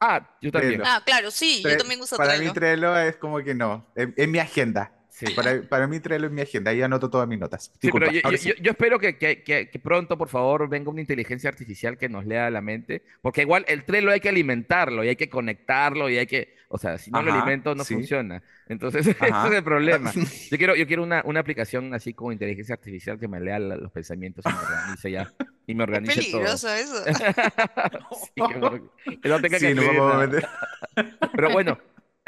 Ah, 0.00 0.36
yo 0.40 0.50
también. 0.52 0.80
Trello. 0.80 0.84
Ah, 0.84 1.02
claro, 1.04 1.30
sí, 1.30 1.66
yo 1.66 1.76
Tre- 1.76 1.76
también 1.76 2.00
uso 2.00 2.16
para 2.16 2.36
mí 2.36 2.50
Trello. 2.50 2.52
Trello 2.52 2.96
es 2.98 3.16
como 3.16 3.38
que 3.42 3.54
no, 3.54 3.86
es, 3.94 4.08
es 4.16 4.28
mi 4.28 4.38
agenda. 4.38 4.92
Sí. 5.28 5.34
Para, 5.34 5.62
para 5.62 5.86
mí 5.86 6.00
Trello 6.00 6.26
es 6.26 6.32
mi 6.32 6.40
agenda, 6.42 6.70
ahí 6.70 6.82
anoto 6.82 7.08
todas 7.10 7.28
mis 7.28 7.38
notas. 7.38 7.70
Sí, 7.80 7.90
pero 7.92 8.06
Disculpa, 8.10 8.28
yo, 8.28 8.30
yo- 8.32 8.38
sí. 8.38 8.48
yo- 8.50 8.54
yo 8.62 8.70
espero 8.72 8.98
que, 8.98 9.16
que- 9.18 9.42
que- 9.42 9.68
que 9.70 9.78
pronto, 9.78 10.18
por 10.18 10.28
favor, 10.28 10.68
venga 10.68 10.90
una 10.90 11.00
inteligencia 11.00 11.48
artificial 11.48 11.96
que 11.98 12.08
nos 12.08 12.26
lea 12.26 12.50
la 12.50 12.60
mente, 12.60 13.02
porque 13.20 13.42
igual 13.42 13.64
el 13.68 13.84
Trello 13.84 14.10
hay 14.10 14.20
que 14.20 14.28
alimentarlo 14.28 15.04
y 15.04 15.08
hay 15.08 15.16
que 15.16 15.28
conectarlo 15.28 16.08
y 16.10 16.18
hay 16.18 16.26
que, 16.26 16.56
o 16.68 16.78
sea, 16.78 16.98
si 16.98 17.10
no 17.10 17.22
lo 17.22 17.30
Ajá, 17.30 17.42
alimento 17.42 17.74
no 17.74 17.84
sí. 17.84 17.94
funciona. 17.94 18.42
Entonces, 18.68 19.06
ese 19.06 19.26
es 19.28 19.52
el 19.52 19.64
problema. 19.64 20.12
Yo 20.50 20.58
quiero, 20.58 20.74
yo 20.74 20.86
quiero 20.86 21.02
una, 21.02 21.22
una 21.24 21.40
aplicación 21.40 21.92
así 21.94 22.14
con 22.14 22.32
inteligencia 22.32 22.74
artificial 22.74 23.18
que 23.18 23.28
me 23.28 23.40
lea 23.40 23.58
la- 23.58 23.76
los 23.76 23.92
pensamientos 23.92 24.44
y 24.46 24.48
me 24.48 24.58
organice 24.58 25.10
ya, 25.10 25.32
y 25.66 25.74
me 25.74 25.82
Es 25.84 25.88
organice 25.88 26.20
todo. 26.22 26.32
peligroso 26.40 26.68
eso. 26.74 27.04
Sí, 28.34 28.42
que, 28.48 28.58
me- 28.58 29.20
que 29.20 29.28
no 29.28 29.40
tenga 29.40 29.58
que 29.58 29.74
no 29.74 29.82
escribir 29.82 30.00
vamos 30.00 30.12
a 30.14 30.14
nada. 30.16 30.26
meter. 30.26 30.48
Pero 31.34 31.50
bueno, 31.50 31.78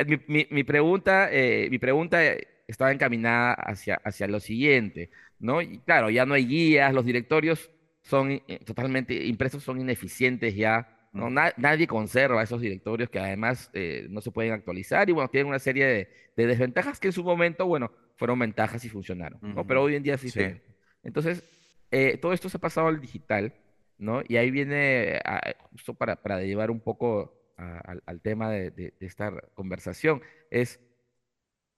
mi, 0.06 0.18
mi- 0.26 0.46
mi 0.50 0.64
pregunta, 0.64 1.28
eh, 1.30 1.68
mi 1.70 1.78
pregunta 1.78 2.24
eh, 2.24 2.48
estaba 2.66 2.92
encaminada 2.92 3.54
hacia, 3.54 3.96
hacia 4.04 4.26
lo 4.26 4.40
siguiente. 4.40 5.10
¿no? 5.38 5.60
Y 5.60 5.78
claro, 5.80 6.10
ya 6.10 6.24
no 6.26 6.34
hay 6.34 6.46
guías, 6.46 6.94
los 6.94 7.04
directorios 7.04 7.70
son 8.02 8.30
eh, 8.32 8.60
totalmente 8.64 9.14
impresos, 9.26 9.62
son 9.62 9.80
ineficientes 9.80 10.54
ya, 10.54 10.88
¿no? 11.12 11.30
Na- 11.30 11.52
nadie 11.56 11.86
conserva 11.86 12.42
esos 12.42 12.60
directorios 12.60 13.08
que 13.10 13.18
además 13.18 13.70
eh, 13.72 14.06
no 14.10 14.20
se 14.20 14.30
pueden 14.30 14.52
actualizar 14.52 15.08
y 15.08 15.12
bueno, 15.12 15.28
tienen 15.30 15.48
una 15.48 15.58
serie 15.58 15.86
de, 15.86 16.08
de 16.36 16.46
desventajas 16.46 16.98
que 17.00 17.08
en 17.08 17.12
su 17.12 17.22
momento, 17.24 17.66
bueno, 17.66 17.90
fueron 18.16 18.38
ventajas 18.38 18.84
y 18.84 18.88
funcionaron, 18.88 19.38
¿no? 19.42 19.66
Pero 19.66 19.82
hoy 19.82 19.96
en 19.96 20.02
día 20.02 20.14
es 20.14 20.20
Sí. 20.20 20.26
diferente. 20.28 20.64
Entonces, 21.02 21.42
eh, 21.90 22.16
todo 22.18 22.32
esto 22.32 22.48
se 22.48 22.56
ha 22.56 22.60
pasado 22.60 22.88
al 22.88 23.00
digital, 23.00 23.52
¿no? 23.98 24.22
Y 24.26 24.36
ahí 24.36 24.50
viene, 24.50 25.20
a- 25.24 25.54
justo 25.72 25.94
para, 25.94 26.16
para 26.16 26.40
llevar 26.42 26.70
un 26.70 26.80
poco 26.80 27.52
a- 27.56 27.78
al, 27.78 28.02
al 28.06 28.20
tema 28.20 28.50
de, 28.50 28.70
de- 28.70 28.94
de 28.98 29.06
esta 29.06 29.32
conversación, 29.54 30.20
es, 30.50 30.80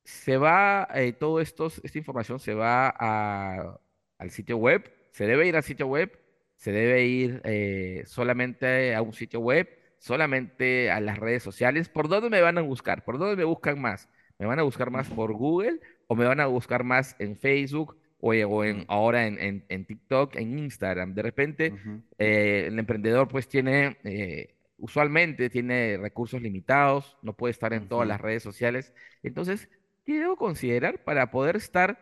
se 0.07 0.37
va, 0.39 0.89
eh, 0.95 1.13
todo 1.13 1.41
esto, 1.41 1.67
esta 1.83 1.99
información 1.99 2.39
se 2.41 2.55
va 2.55 2.95
a- 2.99 3.81
al 4.19 4.31
sitio 4.31 4.57
web, 4.57 4.91
se 5.13 5.27
debe 5.27 5.47
ir 5.49 5.57
al 5.57 5.63
sitio 5.65 5.87
web, 5.89 6.19
se 6.57 6.73
debe 6.73 7.05
ir 7.07 7.41
eh, 7.45 8.03
solamente 8.07 8.95
a 8.95 9.03
un 9.03 9.13
sitio 9.13 9.41
web, 9.41 9.69
solamente 9.99 10.91
a 10.91 11.01
las 11.01 11.19
redes 11.19 11.43
sociales. 11.43 11.89
¿Por 11.89 12.09
dónde 12.09 12.31
me 12.31 12.41
van 12.41 12.59
a 12.59 12.63
buscar? 12.63 13.05
¿Por 13.05 13.19
dónde 13.19 13.37
me 13.37 13.45
buscan 13.45 13.81
más? 13.81 14.09
¿Me 14.39 14.47
van 14.47 14.59
a 14.59 14.63
buscar 14.63 14.91
más 14.91 15.09
por 15.11 15.33
Google 15.35 15.81
o 16.07 16.15
me 16.17 16.25
van 16.27 16.41
a 16.41 16.47
buscar 16.47 16.85
más 16.85 17.17
en 17.19 17.37
Facebook 17.37 17.97
o, 18.21 18.33
eh, 18.35 18.45
o 18.45 18.65
en, 18.65 18.85
ahora 18.89 19.27
en, 19.27 19.39
en- 19.41 19.65
en 19.69 19.87
TikTok, 19.87 20.37
en 20.37 20.59
Instagram? 20.59 21.15
De 21.15 21.23
repente, 21.23 21.75
eh, 22.19 22.65
el 22.69 22.79
emprendedor 22.79 23.29
pues 23.29 23.49
tiene, 23.49 23.99
eh, 24.05 24.55
usualmente 24.79 25.51
tiene 25.51 25.99
recursos 26.01 26.41
limitados, 26.43 27.17
no 27.23 27.35
puede 27.37 27.53
estar 27.53 27.73
en 27.73 27.89
todas 27.89 28.07
las 28.09 28.21
redes 28.21 28.43
sociales. 28.43 28.95
Entonces, 29.23 29.69
¿qué 30.07 30.21
debo 30.21 30.37
considerar 30.37 31.05
para 31.05 31.31
poder 31.31 31.57
estar, 31.57 31.99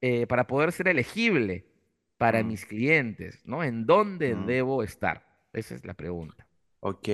eh, 0.00 0.26
para 0.26 0.46
poder 0.48 0.72
ser 0.72 0.88
elegible 0.88 1.66
para 2.18 2.42
Mm. 2.42 2.46
mis 2.48 2.66
clientes, 2.66 3.42
¿no? 3.46 3.62
¿En 3.64 3.86
dónde 3.86 4.34
Mm. 4.34 4.46
debo 4.46 4.82
estar? 4.82 5.26
Esa 5.52 5.74
es 5.76 5.84
la 5.84 5.94
pregunta. 5.94 6.46
Ok. 6.80 7.08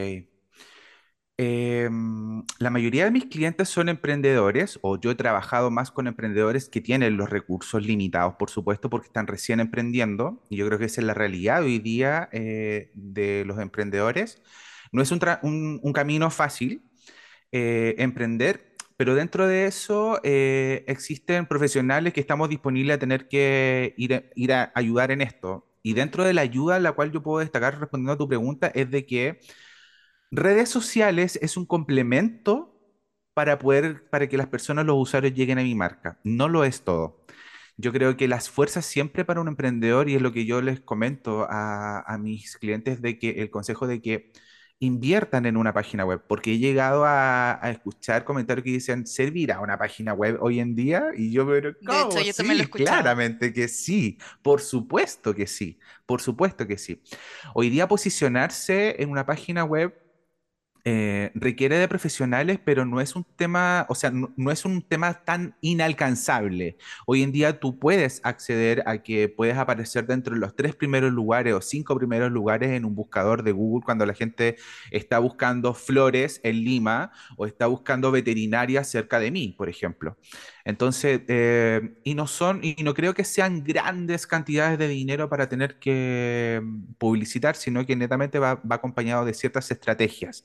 Em, 1.41 2.43
la 2.59 2.69
mayoría 2.71 3.05
de 3.05 3.13
mis 3.13 3.27
clientes 3.27 3.69
son 3.69 3.89
emprendedores, 3.89 4.79
o 4.83 4.99
yo 5.01 5.13
he 5.13 5.15
trabajado 5.15 5.71
más 5.71 5.93
con 5.93 6.09
emprendedores 6.09 6.69
que 6.69 6.81
tienen 6.81 7.17
los 7.17 7.31
recursos 7.31 7.87
limitados, 7.87 8.35
por 8.35 8.51
supuesto, 8.51 8.91
porque 8.91 9.07
están 9.07 9.29
recién 9.29 9.61
emprendiendo. 9.61 10.45
Y 10.51 10.57
yo 10.57 10.67
creo 10.67 10.81
que 10.81 10.87
esa 10.87 11.01
es 11.01 11.07
la 11.07 11.15
realidad 11.15 11.63
hoy 11.63 11.79
día 11.79 12.29
eh, 12.33 12.91
de 12.95 13.45
los 13.47 13.59
emprendedores. 13.61 14.43
No 14.91 15.01
es 15.01 15.13
un, 15.13 15.21
tra- 15.21 15.39
un- 15.43 15.79
un 15.83 15.93
camino 15.93 16.29
fácil 16.31 16.83
eh, 17.53 17.95
emprender, 17.99 18.68
pero 18.99 19.17
dentro 19.17 19.49
de 19.49 19.67
eso 19.67 20.21
eh, 20.25 20.85
existen 20.89 21.47
profesionales 21.47 22.13
que 22.15 22.21
estamos 22.21 22.51
disponibles 22.51 22.97
a 22.97 23.01
tener 23.01 23.29
que 23.29 23.95
ir, 23.99 24.53
a- 24.55 24.73
ayudar 24.77 25.13
en 25.13 25.23
esto. 25.23 25.67
Y 25.85 25.95
dentro 25.95 26.25
de 26.25 26.35
la 26.35 26.43
ayuda, 26.43 26.81
la 26.81 26.93
cual 26.93 27.13
yo 27.13 27.23
puedo 27.25 27.41
destacar 27.41 27.81
respondiendo 27.81 28.15
a 28.15 28.19
tu 28.19 28.29
pregunta, 28.29 28.69
es 28.75 28.91
de 28.91 29.07
que 29.07 29.41
Redes 30.31 30.69
sociales 30.69 31.39
es 31.43 31.57
un 31.57 31.65
complemento 31.67 32.75
para 33.35 33.59
poder, 33.59 34.09
para 34.11 34.29
que 34.29 34.37
las 34.37 34.49
personas, 34.49 34.85
los 34.87 34.97
usuarios 34.99 35.35
lleguen 35.35 35.59
a 35.59 35.63
mi 35.63 35.75
marca. 35.75 36.19
No 36.25 36.49
lo 36.49 36.65
es 36.65 36.83
todo. 36.85 37.25
Yo 37.77 37.93
creo 37.93 38.17
que 38.17 38.29
las 38.29 38.51
fuerzas 38.51 38.85
siempre 38.87 39.25
para 39.25 39.41
un 39.41 39.49
emprendedor, 39.49 40.09
y 40.09 40.17
es 40.17 40.23
lo 40.23 40.33
que 40.33 40.45
yo 40.47 40.61
les 40.63 40.81
comento 40.81 41.47
a, 41.49 42.01
a 42.01 42.19
mis 42.19 42.57
clientes, 42.59 43.01
de 43.03 43.19
que 43.19 43.31
el 43.43 43.51
consejo 43.51 43.87
de 43.87 44.03
que 44.03 44.33
inviertan 44.81 45.47
en 45.47 45.57
una 45.57 45.73
página 45.73 46.05
web, 46.05 46.23
porque 46.27 46.53
he 46.53 46.59
llegado 46.59 47.05
a, 47.05 47.59
a 47.65 47.71
escuchar 47.71 48.25
comentarios 48.25 48.65
que 48.65 48.71
dicen, 48.71 49.07
¿servirá 49.07 49.61
una 49.61 49.77
página 49.79 50.13
web 50.15 50.39
hoy 50.41 50.61
en 50.61 50.75
día? 50.75 51.07
Y 51.17 51.33
yo, 51.33 51.47
pero 51.47 51.73
De 51.81 52.03
hecho, 52.03 52.21
¿cómo? 52.21 52.33
también 52.37 52.59
lo 52.59 52.65
he 52.65 52.69
claramente 52.71 53.53
que 53.53 53.69
sí, 53.69 54.19
por 54.43 54.61
supuesto 54.61 55.35
que 55.35 55.47
sí, 55.47 55.79
por 56.07 56.21
supuesto 56.21 56.67
que 56.67 56.79
sí. 56.79 57.03
Hoy 57.55 57.71
día 57.71 57.89
posicionarse 57.89 59.03
en 59.03 59.11
una 59.11 59.27
página 59.27 59.65
web 59.65 60.08
eh, 60.91 61.33
requiere 61.35 61.77
de 61.79 61.87
profesionales, 61.87 62.59
pero 62.65 62.87
no 62.87 63.03
es 63.03 63.15
un 63.15 63.23
tema, 63.37 63.85
o 63.91 63.95
sea, 63.95 64.11
no, 64.11 64.33
no 64.37 64.51
es 64.51 64.65
un 64.65 64.81
tema 64.81 65.23
tan 65.23 65.55
inalcanzable. 65.61 66.79
Hoy 67.07 67.23
en 67.23 67.31
día 67.31 67.61
tú 67.61 67.79
puedes 67.79 68.23
acceder 68.25 68.83
a 68.87 69.03
que 69.03 69.29
puedes 69.29 69.59
aparecer 69.59 70.07
dentro 70.07 70.33
de 70.33 70.41
los 70.41 70.57
tres 70.57 70.75
primeros 70.75 71.13
lugares 71.13 71.53
o 71.53 71.61
cinco 71.61 71.95
primeros 71.95 72.33
lugares 72.33 72.71
en 72.71 72.87
un 72.87 72.95
buscador 72.95 73.43
de 73.43 73.53
Google 73.53 73.85
cuando 73.85 74.07
la 74.07 74.15
gente 74.15 74.57
está 74.91 75.19
buscando 75.19 75.75
flores 75.75 76.41
en 76.43 76.65
Lima 76.65 77.13
o 77.37 77.45
está 77.45 77.67
buscando 77.67 78.11
veterinaria 78.11 78.83
cerca 78.83 79.21
de 79.21 79.31
mí, 79.31 79.55
por 79.59 79.69
ejemplo. 79.69 80.17
Entonces, 80.69 81.23
eh, 81.29 81.95
y 82.05 82.15
no 82.15 82.27
son, 82.27 82.61
y 82.63 82.77
no 82.83 82.93
creo 82.93 83.15
que 83.15 83.25
sean 83.25 83.65
grandes 83.65 84.27
cantidades 84.27 84.79
de 84.79 84.87
dinero 84.89 85.29
para 85.31 85.49
tener 85.49 85.79
que 85.79 86.61
mm, 86.63 86.95
publicitar, 86.99 87.57
sino 87.57 87.87
que 87.87 87.97
netamente 87.97 88.39
va, 88.39 88.57
va 88.57 88.77
acompañado 88.77 89.25
de 89.25 89.33
ciertas 89.33 89.71
estrategias. 89.71 90.45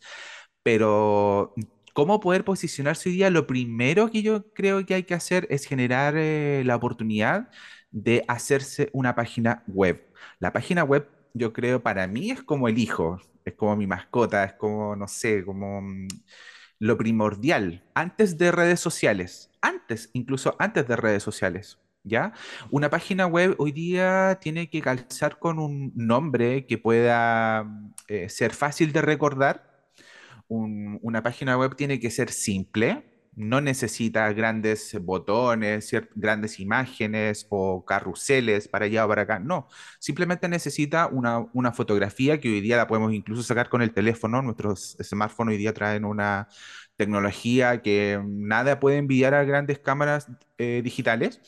Pero, 0.64 1.54
¿cómo 1.94 2.20
poder 2.22 2.46
posicionarse 2.46 3.10
hoy 3.10 3.16
día? 3.16 3.30
Lo 3.30 3.48
primero 3.48 4.10
que 4.12 4.22
yo 4.24 4.54
creo 4.54 4.86
que 4.86 4.94
hay 4.96 5.04
que 5.04 5.14
hacer 5.14 5.46
es 5.50 5.66
generar 5.66 6.16
eh, 6.18 6.64
la 6.66 6.76
oportunidad 6.78 7.50
de 7.92 8.24
hacerse 8.30 8.90
una 8.94 9.16
página 9.16 9.64
web. 9.68 10.08
La 10.40 10.54
página 10.54 10.84
web, 10.86 11.10
yo 11.34 11.52
creo, 11.54 11.84
para 11.84 12.08
mí 12.08 12.32
es 12.32 12.44
como 12.44 12.68
el 12.70 12.78
hijo, 12.78 13.20
es 13.46 13.56
como 13.56 13.76
mi 13.76 13.88
mascota, 13.88 14.46
es 14.46 14.54
como, 14.54 14.96
no 14.96 15.08
sé, 15.10 15.44
como 15.46 15.82
mm, 15.82 16.08
lo 16.80 16.98
primordial, 16.98 17.84
antes 17.94 18.38
de 18.38 18.52
redes 18.52 18.80
sociales, 18.80 19.50
antes, 19.62 20.10
incluso 20.14 20.56
antes 20.60 20.88
de 20.88 20.96
redes 20.96 21.24
sociales. 21.24 21.80
¿Ya? 22.06 22.34
Una 22.70 22.90
página 22.90 23.28
web 23.28 23.56
hoy 23.60 23.72
día 23.72 24.38
tiene 24.42 24.70
que 24.70 24.82
calzar 24.82 25.40
con 25.40 25.58
un 25.58 25.94
nombre 25.96 26.66
que 26.66 26.78
pueda 26.78 27.66
eh, 28.10 28.28
ser 28.28 28.54
fácil 28.54 28.92
de 28.92 29.02
recordar, 29.02 29.88
un- 30.50 31.00
una 31.02 31.24
página 31.24 31.58
web 31.58 31.76
tiene 31.78 32.02
que 32.02 32.12
ser 32.12 32.30
simple, 32.32 33.13
no 33.36 33.62
necesita 33.62 34.32
grandes 34.34 34.96
botones, 35.02 35.92
grandes 36.16 36.60
imágenes 36.60 37.46
o 37.50 37.84
carruseles 37.86 38.68
para 38.68 38.86
allá 38.86 39.06
o 39.06 39.10
para 39.10 39.24
acá. 39.24 39.40
No, 39.40 39.68
simplemente 40.00 40.48
necesita 40.48 41.08
una, 41.08 41.46
fotografía 41.74 42.40
que 42.40 42.50
hoy 42.50 42.62
día 42.62 42.78
la 42.78 42.88
podemos 42.88 43.14
incluso 43.14 43.44
sacar 43.44 43.70
con 43.70 43.82
el 43.82 43.94
teléfono. 43.94 44.42
Nuestros 44.42 44.98
smartphones 45.02 45.54
hoy 45.54 45.58
día 45.58 45.74
traen 45.74 46.06
una 46.06 46.48
tecnología 46.96 47.82
que 47.82 48.22
nada 48.26 48.80
puede 48.80 48.98
enviar 48.98 49.34
a 49.34 49.44
grandes 49.44 49.80
cámaras 49.80 50.28
eh, 50.58 50.82
digitales. 50.84 51.42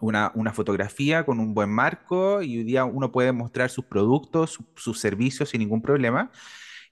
Una, 0.00 0.30
fotografía 0.52 1.24
con 1.24 1.40
un 1.40 1.54
buen 1.54 1.70
marco 1.70 2.42
y 2.42 2.58
hoy 2.58 2.64
día 2.64 2.84
uno 2.84 3.10
puede 3.12 3.32
mostrar 3.32 3.70
sus 3.70 3.86
productos, 3.86 4.50
su- 4.52 4.66
sus 4.76 5.00
servicios 5.00 5.48
sin 5.50 5.60
ningún 5.60 5.80
problema 5.82 6.30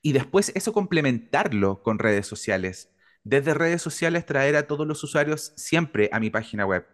y 0.02 0.12
después 0.12 0.52
eso 0.54 0.72
complementarlo 0.72 1.82
con 1.82 1.98
redes 1.98 2.26
sociales. 2.26 2.90
Desde 3.24 3.54
redes 3.54 3.82
sociales 3.82 4.26
traer 4.26 4.54
a 4.56 4.66
todos 4.66 4.86
los 4.86 5.02
usuarios 5.02 5.52
siempre 5.56 6.08
a 6.12 6.20
mi 6.20 6.30
página 6.30 6.66
web. 6.66 6.86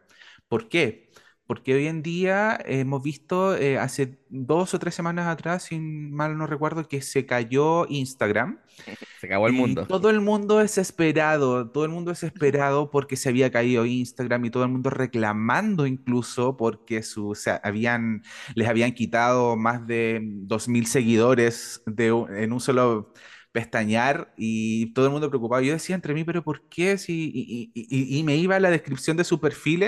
¿Por 0.48 0.68
qué? 0.68 1.10
Porque 1.46 1.74
hoy 1.74 1.88
en 1.88 2.02
día 2.02 2.56
hemos 2.64 3.02
visto 3.02 3.56
eh, 3.56 3.76
hace 3.76 4.20
dos 4.28 4.72
o 4.72 4.78
tres 4.78 4.94
semanas 4.94 5.26
atrás, 5.26 5.64
si 5.64 5.80
mal 5.80 6.38
no 6.38 6.46
recuerdo, 6.46 6.86
que 6.86 7.02
se 7.02 7.26
cayó 7.26 7.86
Instagram 7.88 8.60
Se 9.20 9.26
acabó 9.26 9.48
el 9.48 9.52
mundo. 9.54 9.86
todo 9.86 10.10
el 10.10 10.20
mundo 10.20 10.58
desesperado, 10.58 11.68
todo 11.70 11.84
el 11.84 11.90
mundo 11.90 12.10
desesperado 12.10 12.90
porque 12.90 13.16
se 13.16 13.28
había 13.28 13.50
caído 13.50 13.84
Instagram 13.84 14.44
y 14.44 14.50
todo 14.50 14.62
el 14.62 14.70
mundo 14.70 14.90
reclamando 14.90 15.86
incluso 15.86 16.56
porque 16.56 17.02
su, 17.02 17.30
o 17.30 17.34
sea, 17.34 17.60
habían, 17.64 18.22
les 18.54 18.68
habían 18.68 18.92
quitado 18.92 19.56
más 19.56 19.86
de 19.86 20.20
2.000 20.22 20.84
seguidores 20.86 21.82
de, 21.86 22.08
en 22.08 22.52
un 22.52 22.60
solo 22.60 23.12
pestañear 23.52 24.32
y 24.36 24.92
todo 24.94 25.06
el 25.06 25.12
mundo 25.12 25.28
preocupado. 25.30 25.62
Yo 25.62 25.72
decía 25.72 25.94
entre 25.96 26.14
mí, 26.14 26.24
pero 26.24 26.42
¿por 26.44 26.68
qué? 26.68 26.98
Si, 26.98 27.30
y, 27.34 27.70
y- 27.74 27.88
y- 28.16 28.18
y 28.18 28.22
me 28.24 28.36
iba 28.36 28.56
a 28.56 28.60
la 28.60 28.70
descripción 28.70 29.16
de 29.16 29.24
su 29.24 29.40
perfil 29.40 29.84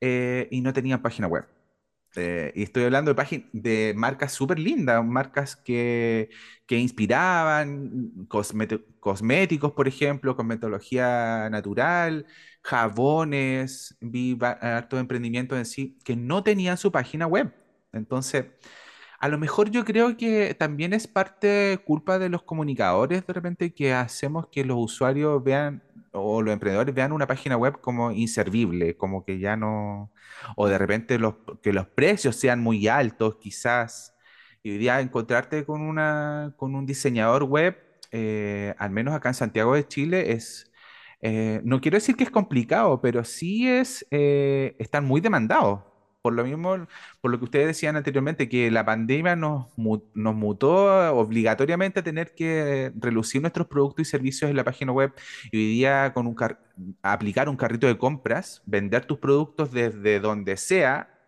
eh, 0.00 0.48
y 0.50 0.60
no 0.60 0.72
tenían 0.72 1.02
página 1.02 1.26
web. 1.28 1.46
Eh, 2.16 2.52
y 2.56 2.64
estoy 2.64 2.84
hablando 2.84 3.14
de, 3.14 3.16
págin- 3.22 3.48
de 3.52 3.94
marcas 3.96 4.32
súper 4.32 4.58
lindas, 4.58 5.04
marcas 5.04 5.56
que, 5.56 6.30
que 6.66 6.76
inspiraban, 6.78 8.26
cosméticos, 9.00 9.72
por 9.72 9.86
ejemplo, 9.88 10.36
cosmetología 10.36 11.48
natural, 11.50 12.26
jabones, 12.62 13.96
vi 14.00 14.34
va- 14.34 14.52
harto 14.60 14.98
emprendimiento 14.98 15.56
en 15.56 15.64
sí, 15.66 15.98
que 16.04 16.16
no 16.16 16.42
tenían 16.42 16.76
su 16.78 16.90
página 16.92 17.26
web. 17.28 17.52
Entonces, 17.92 18.46
a 19.20 19.28
lo 19.28 19.38
mejor 19.38 19.70
yo 19.70 19.84
creo 19.84 20.16
que 20.16 20.54
también 20.54 20.92
es 20.94 21.06
parte 21.06 21.78
culpa 21.84 22.18
de 22.18 22.30
los 22.30 22.42
comunicadores 22.42 23.26
de 23.26 23.32
repente 23.32 23.74
que 23.74 23.92
hacemos 23.92 24.48
que 24.48 24.64
los 24.64 24.78
usuarios 24.78 25.44
vean 25.44 25.82
o 26.12 26.42
los 26.42 26.52
emprendedores 26.52 26.94
vean 26.94 27.12
una 27.12 27.26
página 27.26 27.56
web 27.56 27.80
como 27.80 28.10
inservible, 28.12 28.96
como 28.96 29.24
que 29.24 29.38
ya 29.38 29.56
no, 29.56 30.10
o 30.56 30.68
de 30.68 30.78
repente 30.78 31.18
los, 31.18 31.34
que 31.62 31.72
los 31.72 31.86
precios 31.86 32.36
sean 32.36 32.60
muy 32.60 32.88
altos 32.88 33.36
quizás. 33.36 34.14
Y 34.62 34.88
hoy 34.88 34.88
encontrarte 35.02 35.64
con 35.64 35.80
una, 35.82 36.54
con 36.56 36.74
un 36.74 36.86
diseñador 36.86 37.44
web, 37.44 37.76
eh, 38.10 38.74
al 38.78 38.90
menos 38.90 39.14
acá 39.14 39.30
en 39.30 39.34
Santiago 39.34 39.74
de 39.74 39.86
Chile, 39.86 40.32
es, 40.32 40.70
eh, 41.22 41.60
no 41.64 41.80
quiero 41.80 41.96
decir 41.96 42.16
que 42.16 42.24
es 42.24 42.30
complicado, 42.30 43.00
pero 43.00 43.24
sí 43.24 43.68
es, 43.68 44.06
eh, 44.10 44.76
están 44.78 45.04
muy 45.06 45.20
demandados. 45.20 45.80
Por 46.22 46.34
lo 46.34 46.44
mismo, 46.44 46.86
por 47.20 47.30
lo 47.30 47.38
que 47.38 47.44
ustedes 47.44 47.66
decían 47.68 47.96
anteriormente, 47.96 48.48
que 48.48 48.70
la 48.70 48.84
pandemia 48.84 49.36
nos, 49.36 49.66
nos 49.76 50.34
mutó 50.34 51.14
obligatoriamente 51.16 52.00
a 52.00 52.02
tener 52.02 52.34
que 52.34 52.92
relucir 52.96 53.40
nuestros 53.40 53.66
productos 53.66 54.06
y 54.06 54.10
servicios 54.10 54.50
en 54.50 54.56
la 54.56 54.64
página 54.64 54.92
web 54.92 55.12
y 55.50 55.56
hoy 55.58 55.66
día 55.72 56.12
con 56.12 56.26
un 56.26 56.36
aplicar 57.02 57.48
un 57.48 57.56
carrito 57.56 57.86
de 57.86 57.98
compras, 57.98 58.62
vender 58.66 59.04
tus 59.06 59.18
productos 59.18 59.72
desde 59.72 60.20
donde 60.20 60.56
sea, 60.56 61.20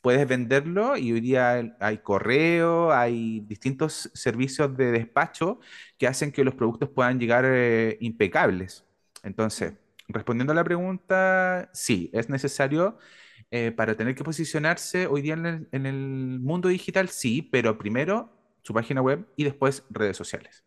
puedes 0.00 0.26
venderlo 0.26 0.96
y 0.96 1.12
hoy 1.12 1.20
día 1.20 1.76
hay 1.80 1.98
correo, 1.98 2.92
hay 2.92 3.40
distintos 3.40 4.10
servicios 4.14 4.76
de 4.76 4.92
despacho 4.92 5.60
que 5.98 6.06
hacen 6.06 6.32
que 6.32 6.44
los 6.44 6.54
productos 6.54 6.88
puedan 6.90 7.18
llegar 7.20 7.44
eh, 7.46 7.98
impecables. 8.00 8.84
Entonces, 9.22 9.74
respondiendo 10.08 10.52
a 10.52 10.56
la 10.56 10.64
pregunta, 10.64 11.70
sí, 11.72 12.10
es 12.12 12.28
necesario 12.30 12.98
eh, 13.52 13.72
para 13.72 13.96
tener 13.96 14.14
que 14.14 14.22
posicionarse 14.22 15.08
hoy 15.08 15.22
día 15.22 15.34
en 15.34 15.86
el, 15.86 16.38
mundo 16.40 16.68
digital, 16.68 17.08
sí, 17.08 17.42
pero 17.42 17.78
primero 17.78 18.32
su 18.62 18.72
página 18.72 19.02
web 19.02 19.26
y 19.36 19.42
después 19.42 19.82
redes 19.90 20.16
sociales. 20.16 20.62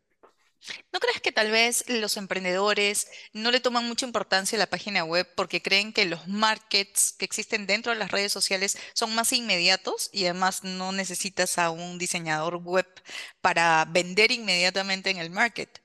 ¿No 0.91 0.99
crees 0.99 1.21
que 1.21 1.31
tal 1.31 1.49
vez 1.51 1.85
los 1.87 2.17
emprendedores 2.17 3.07
no 3.33 3.51
le 3.51 3.61
toman 3.61 3.87
mucha 3.87 4.05
importancia 4.05 4.57
a 4.57 4.59
la 4.59 4.69
página 4.69 5.03
web 5.05 5.27
porque 5.35 5.61
creen 5.61 5.93
que 5.93 6.05
los 6.05 6.27
markets 6.27 7.13
que 7.17 7.25
existen 7.25 7.67
dentro 7.67 7.93
de 7.93 7.99
las 7.99 8.11
redes 8.11 8.31
sociales 8.31 8.77
son 8.93 9.15
más 9.15 9.31
inmediatos 9.33 10.09
y 10.11 10.25
además 10.25 10.63
no 10.63 10.91
necesitas 10.91 11.57
a 11.57 11.69
un 11.69 11.97
diseñador 11.97 12.57
web 12.57 12.87
para 13.41 13.85
vender 13.85 14.31
inmediatamente 14.31 15.09
en 15.09 15.17
el 15.17 15.29
market? 15.29 15.81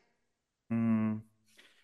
Mm, 0.68 1.18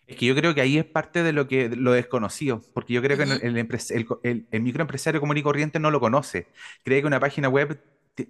es 0.07 0.17
que 0.17 0.25
yo 0.25 0.35
creo 0.35 0.53
que 0.53 0.61
ahí 0.61 0.77
es 0.77 0.85
parte 0.85 1.23
de 1.23 1.33
lo 1.33 1.47
que 1.47 1.69
lo 1.69 1.91
desconocido, 1.93 2.61
porque 2.73 2.93
yo 2.93 3.01
creo 3.01 3.17
que 3.17 3.23
el, 3.23 4.47
el, 4.51 4.61
microempresario 4.61 5.19
común 5.19 5.37
y 5.37 5.43
corriente 5.43 5.79
no 5.79 5.89
lo 5.91 5.99
conoce. 5.99 6.47
Cree 6.83 7.01
que 7.01 7.07
una 7.07 7.19
página 7.19 7.49
web, 7.49 7.81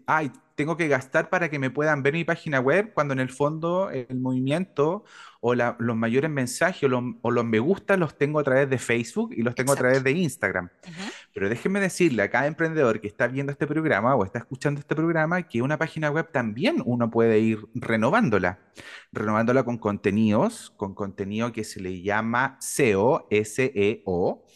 ay, 0.06 0.32
tengo 0.56 0.78
que 0.78 0.88
gastar 0.88 1.30
para 1.30 1.50
que 1.50 1.60
me 1.60 1.70
puedan 1.70 2.02
ver 2.02 2.14
mi 2.14 2.24
página 2.24 2.60
web, 2.60 2.94
cuando 2.94 3.14
en 3.14 3.20
el 3.20 3.30
fondo 3.30 3.90
el 3.90 4.20
movimiento 4.20 5.04
o 5.48 5.54
los 5.54 5.96
mayores 5.96 6.32
mensajes 6.32 6.90
o 7.22 7.30
los, 7.32 7.46
me 7.46 7.60
gusta 7.60 7.98
los 7.98 8.18
tengo 8.18 8.40
a 8.40 8.44
través 8.44 8.68
de 8.68 8.80
Facebook 8.80 9.32
y 9.32 9.44
los 9.44 9.54
tengo 9.54 9.74
a 9.74 9.76
través 9.76 10.04
de 10.04 10.10
Instagram. 10.10 10.70
Pero 11.36 11.50
déjenme 11.50 11.80
decirle 11.80 12.24
a 12.24 12.32
cada 12.32 12.48
emprendedor 12.48 13.00
que 13.00 13.08
está 13.08 13.28
viendo 13.28 13.52
este 13.52 13.68
programa 13.68 14.16
o 14.16 14.26
está 14.26 14.40
escuchando 14.40 14.80
este 14.80 14.96
programa 14.96 15.44
que 15.44 15.62
una 15.62 15.78
página 15.78 16.10
web 16.10 16.32
también 16.32 16.82
uno 16.84 17.12
puede 17.12 17.38
ir 17.38 17.60
renovándola, 17.76 18.58
renovándola 19.12 19.64
con 19.64 19.78
contenidos, 19.78 20.74
con 20.78 20.96
contenido 20.96 21.52
que 21.52 21.64
se 21.64 21.80
le 21.80 22.02
llama 22.02 22.58
SEO, 22.60 23.28
S-E-O, 23.30 24.48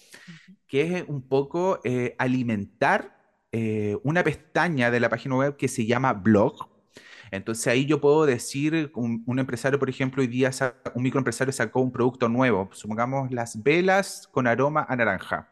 que 0.65 0.97
es 0.97 1.03
un 1.07 1.21
poco 1.21 1.81
eh, 1.83 2.15
alimentar 2.17 3.15
eh, 3.51 3.95
una 4.01 4.23
pestaña 4.23 4.89
de 4.89 4.99
la 4.99 5.09
página 5.09 5.35
web 5.35 5.55
que 5.55 5.67
se 5.67 5.85
llama 5.85 6.13
blog. 6.13 6.67
Entonces 7.31 7.67
ahí 7.67 7.85
yo 7.85 8.01
puedo 8.01 8.25
decir, 8.25 8.91
un, 8.95 9.39
empresario, 9.39 9.79
por 9.79 9.89
ejemplo, 9.89 10.21
hoy 10.21 10.27
día 10.27 10.51
un 10.95 11.03
microempresario 11.03 11.51
sacó 11.53 11.81
un 11.81 11.91
producto 11.91 12.29
nuevo, 12.29 12.69
supongamos 12.73 13.31
las 13.31 13.61
velas 13.61 14.27
con 14.31 14.47
aroma 14.47 14.85
a 14.87 14.95
naranja. 14.95 15.51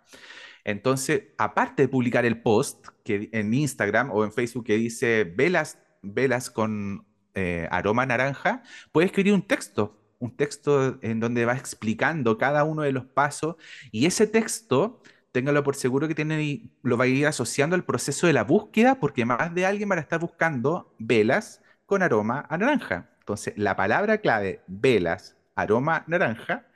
Entonces, 0.64 1.24
aparte 1.38 1.84
de 1.84 1.88
publicar 1.88 2.26
el 2.26 2.42
post 2.42 2.88
que 3.04 3.30
en 3.32 3.54
Instagram 3.54 4.12
o 4.12 4.26
en 4.26 4.32
Facebook 4.32 4.66
que 4.66 4.78
dice 4.78 5.24
velas, 5.24 5.80
velas 6.02 6.50
con 6.50 7.06
eh, 7.36 7.68
aroma 7.72 8.06
naranja, 8.06 8.64
puede 8.92 9.08
escribir 9.08 9.34
un 9.34 9.44
texto, 9.44 9.98
un 10.20 10.36
texto 10.36 10.98
en 11.02 11.20
donde 11.20 11.46
va 11.46 11.56
explicando 11.56 12.38
cada 12.38 12.64
uno 12.64 12.82
de 12.82 12.92
los 12.92 13.06
pasos 13.06 13.56
y 13.92 14.08
ese 14.08 14.28
texto 14.28 15.02
téngalo 15.32 15.64
por 15.64 15.76
seguro 15.76 16.08
que 16.08 16.16
tiene, 16.16 16.72
lo 16.82 16.98
va 16.98 17.04
a 17.04 17.08
ir 17.08 17.28
asociando 17.28 17.76
al 17.76 17.84
proceso 17.84 18.26
de 18.26 18.34
la 18.34 18.44
búsqueda, 18.44 19.00
porque 19.00 19.24
más 19.24 19.54
de 19.54 19.68
alguien 19.68 19.88
va 19.92 19.94
a 19.96 20.00
estar 20.00 20.20
buscando 20.20 20.96
velas 20.98 21.62
con 21.88 22.04
aroma 22.04 22.46
a 22.50 22.58
naranja. 22.60 23.10
Entonces, 23.22 23.56
la 23.58 23.76
palabra 23.76 24.20
clave, 24.20 24.62
velas, 24.68 25.36
aroma 25.56 26.04
naranja, 26.06 26.68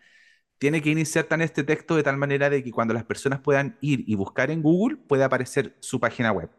tiene 0.58 0.82
que 0.82 0.90
insertar 0.90 1.40
en 1.40 1.44
este 1.46 1.64
texto 1.64 1.96
de 1.96 2.04
tal 2.04 2.18
manera 2.18 2.50
de 2.50 2.64
que 2.64 2.72
cuando 2.72 2.96
las 2.96 3.04
personas 3.04 3.40
puedan 3.42 3.78
ir 3.82 4.04
y 4.08 4.16
buscar 4.16 4.50
en 4.50 4.64
Google, 4.64 4.98
pueda 4.98 5.26
aparecer 5.26 5.76
su 5.80 6.00
página 6.00 6.32
web. 6.32 6.50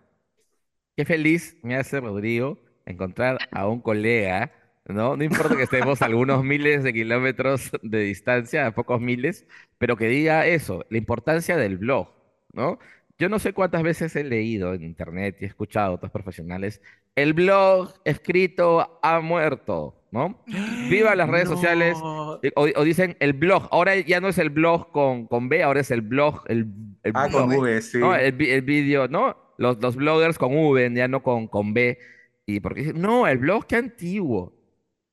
Qué 0.97 1.05
feliz 1.05 1.57
me 1.62 1.77
hace 1.77 1.99
Rodrigo 1.99 2.61
encontrar 2.87 3.38
a 3.51 3.67
un 3.67 3.81
colega 3.81 4.53
¿no? 4.87 5.17
No 5.17 5.25
importa 5.25 5.57
que 5.57 5.62
estemos 5.62 6.03
a 6.03 6.07
algunos 6.07 6.45
miles 6.45 6.83
de 6.83 6.93
kilómetros 6.93 7.71
de 7.83 8.01
distancia, 8.01 8.67
a 8.67 8.75
pocos 8.75 9.01
miles, 9.01 9.47
pero 9.79 9.97
que 9.97 10.07
diga 10.09 10.47
eso, 10.47 10.85
la 10.91 10.99
importancia 10.99 11.57
del 11.57 11.79
blog, 11.79 12.09
¿no? 12.53 12.79
Yo 13.23 13.29
no 13.29 13.39
sé 13.39 13.53
cuántas 13.53 13.85
veces 13.85 14.17
he 14.17 14.25
leído 14.25 14.75
en 14.75 14.83
internet 14.83 15.37
y 15.39 15.45
he 15.45 15.47
escuchado 15.47 15.93
a 15.93 15.95
otros 15.95 16.11
profesionales, 16.11 16.83
el 17.15 17.35
blog 17.35 17.95
escrito 18.05 18.99
ha 19.01 19.21
muerto, 19.21 19.95
¿no? 20.11 20.43
Viva 20.91 21.15
las 21.15 21.29
redes 21.29 21.49
sociales, 21.49 21.97
o, 22.03 22.85
dicen 22.85 23.17
el 23.21 23.35
blog, 23.35 23.69
ahora 23.71 23.95
ya 23.95 24.21
no 24.21 24.27
es 24.27 24.39
el 24.39 24.51
blog 24.51 24.91
con, 24.91 25.29
con 25.29 25.49
B, 25.49 25.63
ahora 25.63 25.79
es 25.79 25.93
el 25.93 26.01
blog, 26.01 26.43
el, 26.49 26.67
el 27.05 27.13
ah, 27.15 27.29
con 27.31 27.49
V, 27.49 27.83
sí. 27.83 27.99
¿no? 27.99 28.17
El, 28.17 28.43
el 28.43 28.63
vídeo, 28.63 29.07
¿no? 29.07 29.37
Los, 29.57 29.81
los 29.81 29.95
bloggers 29.95 30.37
con 30.37 30.57
V, 30.57 30.91
ya 30.93 31.07
no 31.07 31.23
con, 31.23 31.47
con 31.47 31.73
B. 31.75 32.01
Y 32.45 32.59
porque 32.59 32.81
dicen, 32.81 33.01
no, 33.01 33.29
el 33.29 33.39
blog 33.39 33.69
qué 33.69 33.77
antiguo 33.77 34.53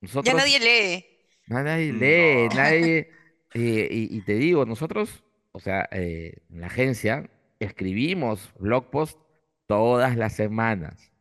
ya 0.01 0.33
nadie 0.33 0.59
lee. 0.59 1.05
Nadie 1.45 1.93
lee, 1.93 2.55
nadie... 2.55 3.11
Eh, 3.53 3.87
y, 3.91 4.21
te 4.21 4.33
digo, 4.33 4.65
nosotros, 4.65 5.23
o 5.51 5.59
sea, 5.59 5.87
eh, 5.91 6.37
en 6.51 6.61
la 6.61 6.67
agencia 6.67 7.29
escribimos 7.59 8.53
blog 8.59 8.89
post 8.89 9.19
todas 9.67 10.17
las 10.17 10.33
semanas, 10.33 11.11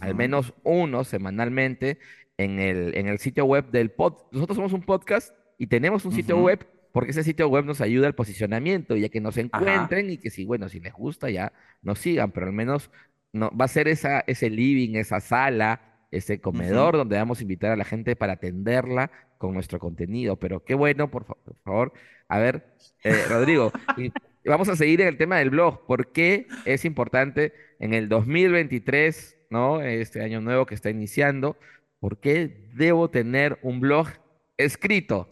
al 0.00 0.14
menos 0.14 0.54
uno 0.62 1.02
semanalmente 1.02 1.98
en 2.36 2.60
el, 2.60 2.96
en 2.96 3.08
el 3.08 3.18
sitio 3.18 3.44
web 3.44 3.70
del 3.70 3.90
pod. 3.90 4.14
Nosotros 4.30 4.56
somos 4.56 4.72
un 4.72 4.82
podcast 4.82 5.34
y 5.58 5.66
tenemos 5.66 6.04
un 6.04 6.12
sitio 6.12 6.38
web 6.38 6.66
porque 6.92 7.10
ese 7.10 7.24
sitio 7.24 7.48
web 7.48 7.64
nos 7.64 7.80
ayuda 7.80 8.06
al 8.06 8.14
posicionamiento, 8.14 8.96
ya 8.96 9.08
que 9.08 9.20
nos 9.20 9.38
encuentren 9.38 10.10
y 10.10 10.18
que 10.18 10.30
si, 10.30 10.44
bueno, 10.44 10.68
si 10.68 10.78
les 10.78 10.92
gusta 10.92 11.30
ya 11.30 11.52
nos 11.80 11.98
sigan, 11.98 12.30
pero 12.30 12.46
al 12.46 12.52
menos 12.52 12.90
no, 13.32 13.50
va 13.50 13.64
a 13.64 13.68
ser 13.68 13.88
esa, 13.88 14.20
ese 14.26 14.50
living, 14.50 14.94
esa 14.96 15.20
sala 15.20 15.92
ese 16.12 16.40
comedor 16.40 16.96
donde 16.96 17.16
vamos 17.16 17.40
a 17.40 17.42
invitar 17.42 17.72
a 17.72 17.76
la 17.76 17.84
gente 17.84 18.14
para 18.14 18.34
atenderla 18.34 19.10
con 19.38 19.54
nuestro 19.54 19.78
contenido. 19.80 20.36
Pero 20.36 20.62
qué 20.62 20.74
bueno, 20.74 21.10
por, 21.10 21.24
favor. 21.64 21.92
A 22.28 22.38
ver, 22.38 22.76
eh, 23.02 23.24
Rodrigo, 23.28 23.72
vamos 24.44 24.68
a 24.68 24.76
seguir 24.76 25.00
en 25.00 25.08
el 25.08 25.16
tema 25.16 25.38
del 25.38 25.50
blog. 25.50 25.86
¿Por 25.86 26.12
qué 26.12 26.46
es 26.64 26.84
importante 26.84 27.52
en 27.78 27.94
el 27.94 28.08
2023, 28.08 29.38
¿no? 29.50 29.80
Este 29.80 30.22
año 30.22 30.40
nuevo 30.40 30.66
que 30.66 30.74
está 30.74 30.90
iniciando, 30.90 31.56
¿por 32.00 32.18
qué 32.18 32.68
debo 32.74 33.10
tener 33.10 33.58
un 33.62 33.80
blog 33.80 34.08
escrito? 34.56 35.28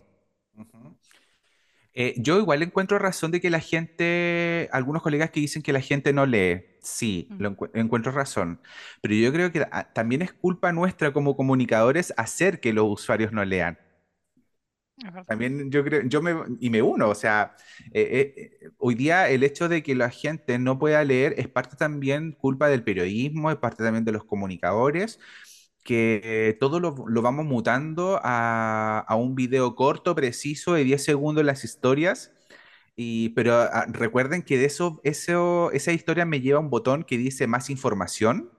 Eh, 1.92 2.14
yo 2.18 2.38
igual 2.38 2.62
encuentro 2.62 2.98
razón 2.98 3.32
de 3.32 3.40
que 3.40 3.50
la 3.50 3.60
gente, 3.60 4.68
algunos 4.72 5.02
colegas 5.02 5.30
que 5.30 5.40
dicen 5.40 5.62
que 5.62 5.72
la 5.72 5.80
gente 5.80 6.12
no 6.12 6.24
lee, 6.24 6.64
sí, 6.80 7.28
lo 7.38 7.56
encuentro 7.74 8.12
razón, 8.12 8.60
pero 9.02 9.14
yo 9.14 9.32
creo 9.32 9.50
que 9.50 9.66
ah, 9.72 9.92
también 9.92 10.22
es 10.22 10.32
culpa 10.32 10.72
nuestra 10.72 11.12
como 11.12 11.36
comunicadores 11.36 12.14
hacer 12.16 12.60
que 12.60 12.72
los 12.72 12.86
usuarios 12.88 13.32
no 13.32 13.44
lean. 13.44 13.78
También 15.26 15.70
yo 15.70 15.82
creo, 15.84 16.02
yo 16.02 16.22
me, 16.22 16.34
y 16.60 16.70
me 16.70 16.82
uno, 16.82 17.08
o 17.08 17.14
sea, 17.14 17.56
eh, 17.92 18.34
eh, 18.36 18.68
hoy 18.78 18.94
día 18.94 19.28
el 19.28 19.42
hecho 19.42 19.68
de 19.68 19.82
que 19.82 19.94
la 19.94 20.10
gente 20.10 20.58
no 20.58 20.78
pueda 20.78 21.02
leer 21.04 21.34
es 21.38 21.48
parte 21.48 21.76
también 21.76 22.32
culpa 22.32 22.68
del 22.68 22.84
periodismo, 22.84 23.50
es 23.50 23.56
parte 23.56 23.82
también 23.82 24.04
de 24.04 24.12
los 24.12 24.24
comunicadores, 24.24 25.18
que 25.82 26.56
todo 26.60 26.80
lo, 26.80 26.94
vamos 27.22 27.46
mutando 27.46 28.20
a, 28.22 29.06
un 29.18 29.34
video 29.34 29.74
corto, 29.74 30.14
preciso, 30.14 30.74
de 30.74 30.84
10 30.84 31.02
segundos 31.02 31.44
las 31.44 31.64
historias. 31.64 32.32
Y, 32.96 33.30
pero 33.30 33.54
ah, 33.54 33.86
recuerden 33.88 34.42
que 34.42 34.58
de 34.58 34.66
eso, 34.66 35.00
eso, 35.04 35.70
esa 35.72 35.92
historia 35.92 36.26
me 36.26 36.40
lleva 36.40 36.58
a 36.58 36.62
un 36.62 36.70
botón 36.70 37.04
que 37.04 37.16
dice 37.16 37.46
más 37.46 37.70
información 37.70 38.50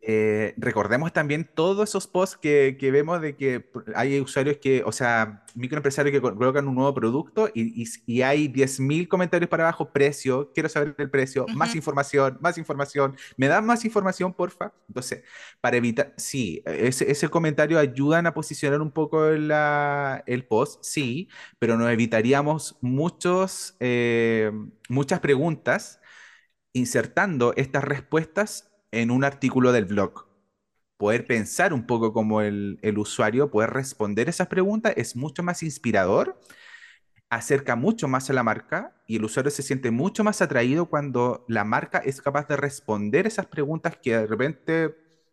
eh, 0.00 0.54
recordemos 0.56 1.12
también 1.12 1.48
todos 1.54 1.88
esos 1.88 2.06
posts 2.06 2.36
que, 2.36 2.76
que, 2.78 2.90
vemos 2.90 3.20
de 3.20 3.36
que 3.36 3.70
hay 3.94 4.20
usuarios 4.20 4.56
que, 4.58 4.82
o 4.84 4.92
sea, 4.92 5.44
microempresarios 5.54 6.12
que 6.12 6.20
colocan 6.20 6.66
un 6.68 6.74
nuevo 6.74 6.94
producto 6.94 7.48
y, 7.54 7.84
y, 8.06 8.22
hay 8.22 8.48
10.000 8.48 9.08
comentarios 9.08 9.48
para 9.48 9.64
abajo, 9.64 9.92
precio, 9.92 10.52
quiero 10.54 10.68
saber 10.68 10.94
el 10.98 11.10
precio, 11.10 11.46
más 11.54 11.74
información, 11.74 12.38
más 12.40 12.58
información, 12.58 13.16
¿me 13.36 13.48
dan 13.48 13.64
más 13.66 13.84
información, 13.84 14.32
porfa? 14.32 14.72
Entonces, 14.88 15.22
para 15.60 15.76
evitar, 15.76 16.14
sí, 16.16 16.62
ese, 16.66 17.10
ese 17.10 17.28
comentario 17.28 17.78
ayudan 17.78 18.26
a 18.26 18.34
posicionar 18.34 18.80
un 18.80 18.90
poco 18.90 19.30
la, 19.30 20.22
el 20.26 20.44
post, 20.46 20.82
sí, 20.82 21.28
pero 21.58 21.76
nos 21.76 21.90
evitaríamos 21.90 22.76
muchos, 22.80 23.76
eh, 23.80 24.50
muchas 24.88 25.20
preguntas 25.20 26.00
insertando 26.72 27.52
estas 27.56 27.84
respuestas 27.84 28.69
en 28.92 29.10
un 29.10 29.24
artículo 29.24 29.72
del 29.72 29.86
blog. 29.86 30.26
Poder 30.96 31.26
pensar 31.26 31.72
un 31.72 31.86
poco 31.86 32.12
como 32.12 32.42
el, 32.42 32.78
usuario, 32.98 33.50
poder 33.50 33.70
responder 33.70 34.28
esas 34.28 34.48
preguntas 34.48 34.94
es 34.96 35.16
mucho 35.16 35.42
más 35.42 35.62
inspirador 35.62 36.40
acerca 37.30 37.76
mucho 37.76 38.08
más 38.08 38.28
a 38.28 38.32
la 38.32 38.42
marca 38.42 39.00
y 39.06 39.16
el 39.16 39.24
usuario 39.24 39.50
se 39.52 39.62
siente 39.62 39.90
mucho 39.92 40.24
más 40.24 40.42
atraído 40.42 40.86
cuando 40.86 41.44
la 41.48 41.64
marca 41.64 41.98
es 41.98 42.20
capaz 42.20 42.48
de 42.48 42.56
responder 42.56 43.26
esas 43.26 43.46
preguntas 43.46 43.96
que 44.02 44.16
de 44.16 44.26
repente 44.26 44.90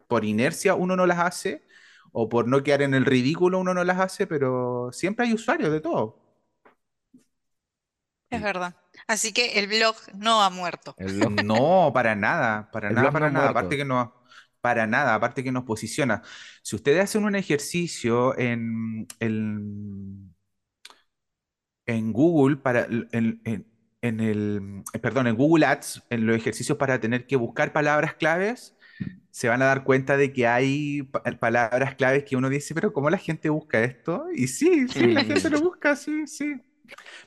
por 0.08 0.24
inercia 0.24 0.76
uno 0.76 0.96
no 0.96 1.08
las 1.08 1.20
hace 1.20 1.68
o 2.12 2.30
por 2.30 2.48
no 2.48 2.64
quedar 2.64 2.84
en 2.84 2.94
el 2.94 3.06
ridículo 3.06 3.60
uno 3.60 3.74
no 3.74 3.84
las 3.84 4.00
hace, 4.00 4.28
pero 4.28 4.90
siempre 4.94 5.26
hay 5.26 5.34
usuarios 5.34 5.72
de 5.72 5.82
todo. 5.82 6.20
Es 8.30 8.42
verdad. 8.42 8.76
Así 9.06 9.34
que 9.34 9.60
el 9.60 9.68
blog 9.68 9.96
no 10.16 10.42
ha 10.44 10.50
muerto. 10.50 10.96
No, 11.44 11.92
para 11.94 12.16
nada, 12.16 12.70
para 12.72 12.92
nada, 12.92 13.12
para 13.12 13.30
nada. 13.30 13.50
Aparte 13.50 13.78
que 13.78 13.86
no, 13.86 14.14
para 14.62 14.88
nada, 14.88 15.16
aparte 15.16 15.44
que 15.44 15.52
nos 15.52 15.64
posiciona. 15.64 16.22
Si 16.64 16.76
ustedes 16.76 17.04
hacen 17.04 17.24
un 17.24 17.36
ejercicio 17.36 18.38
en, 18.38 19.08
en, 19.20 20.34
en 21.86 22.14
Google 22.14 22.58
para 22.58 22.86
en, 22.86 23.42
en, 24.02 24.20
el, 24.20 24.84
perdón, 25.02 25.28
en 25.28 25.36
Google 25.36 25.66
Ads, 25.66 26.04
en 26.10 26.26
los 26.28 26.36
ejercicios 26.36 26.78
para 26.78 27.00
tener 27.00 27.26
que 27.28 27.36
buscar 27.36 27.74
palabras 27.74 28.16
claves, 28.16 28.76
se 29.32 29.50
van 29.50 29.62
a 29.62 29.66
dar 29.66 29.84
cuenta 29.84 30.18
de 30.18 30.34
que 30.34 30.48
hay 30.48 31.04
palabras 31.40 31.96
claves 31.96 32.24
que 32.26 32.36
uno 32.36 32.50
dice, 32.50 32.74
pero 32.76 32.94
¿cómo 32.94 33.10
la 33.10 33.18
gente 33.18 33.50
busca 33.50 33.84
esto? 33.84 34.26
Y 34.36 34.48
sí, 34.48 34.88
sí, 34.90 35.12
la 35.12 35.24
gente 35.24 35.50
lo 35.50 35.62
busca, 35.62 35.96
sí, 35.96 36.28
sí. 36.28 36.56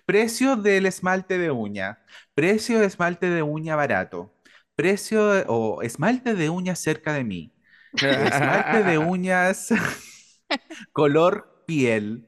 Precio 0.07 0.57
del 0.57 0.87
esmalte 0.87 1.38
de 1.38 1.51
uña. 1.51 2.01
Precio 2.35 2.79
de 2.81 2.87
esmalte 2.87 3.31
de 3.31 3.42
uña 3.42 3.77
barato. 3.77 4.35
Precio 4.75 5.44
o 5.49 5.83
esmalte 5.83 6.35
de 6.35 6.51
uñas 6.51 6.79
cerca 6.79 7.12
de 7.12 7.25
mí. 7.25 7.53
Esmalte 7.94 8.83
de 8.85 8.99
uñas 8.99 9.68
color 10.92 11.64
piel. 11.66 12.27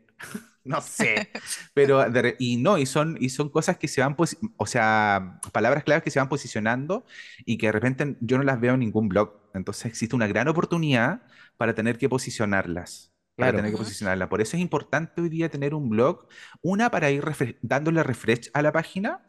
No 0.65 0.81
sé, 0.81 1.31
pero 1.75 2.05
y 2.39 2.57
no, 2.59 2.79
y 2.79 2.87
son, 2.87 3.17
y 3.21 3.31
son 3.31 3.49
cosas 3.49 3.79
que 3.79 3.89
se 3.89 4.01
van, 4.01 4.17
o 4.57 4.67
sea, 4.67 5.41
palabras 5.53 5.83
claves 5.83 6.05
que 6.05 6.11
se 6.13 6.21
van 6.21 6.29
posicionando 6.29 7.05
y 7.45 7.59
que 7.59 7.67
de 7.67 7.73
repente 7.73 8.17
yo 8.21 8.39
no 8.39 8.45
las 8.45 8.61
veo 8.61 8.75
en 8.75 8.81
ningún 8.81 9.09
blog. 9.09 9.35
Entonces 9.55 9.87
existe 9.87 10.15
una 10.15 10.29
gran 10.29 10.47
oportunidad 10.49 11.23
para 11.57 11.75
tener 11.75 11.99
que 11.99 12.09
posicionarlas 12.09 13.12
para 13.37 13.53
tener 13.53 13.71
que 13.71 13.77
posicionarla. 13.77 14.29
Por 14.29 14.41
eso 14.41 14.57
es 14.57 14.63
importante 14.63 15.21
hoy 15.21 15.29
día 15.29 15.51
tener 15.51 15.75
un 15.75 15.89
blog, 15.89 16.27
una 16.63 16.91
para 16.91 17.11
ir 17.11 17.25
dándole 17.63 18.03
refresh 18.03 18.51
a 18.55 18.63
la 18.63 18.73
página, 18.73 19.21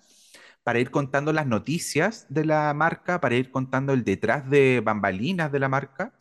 para 0.63 0.79
ir 0.79 0.91
contando 0.91 1.33
las 1.33 1.47
noticias 1.47 2.25
de 2.29 2.45
la 2.45 2.73
marca, 2.73 3.19
para 3.21 3.35
ir 3.35 3.51
contando 3.51 3.93
el 3.93 4.03
detrás 4.03 4.49
de 4.49 4.81
bambalinas 4.83 5.51
de 5.51 5.59
la 5.59 5.69
marca, 5.69 6.13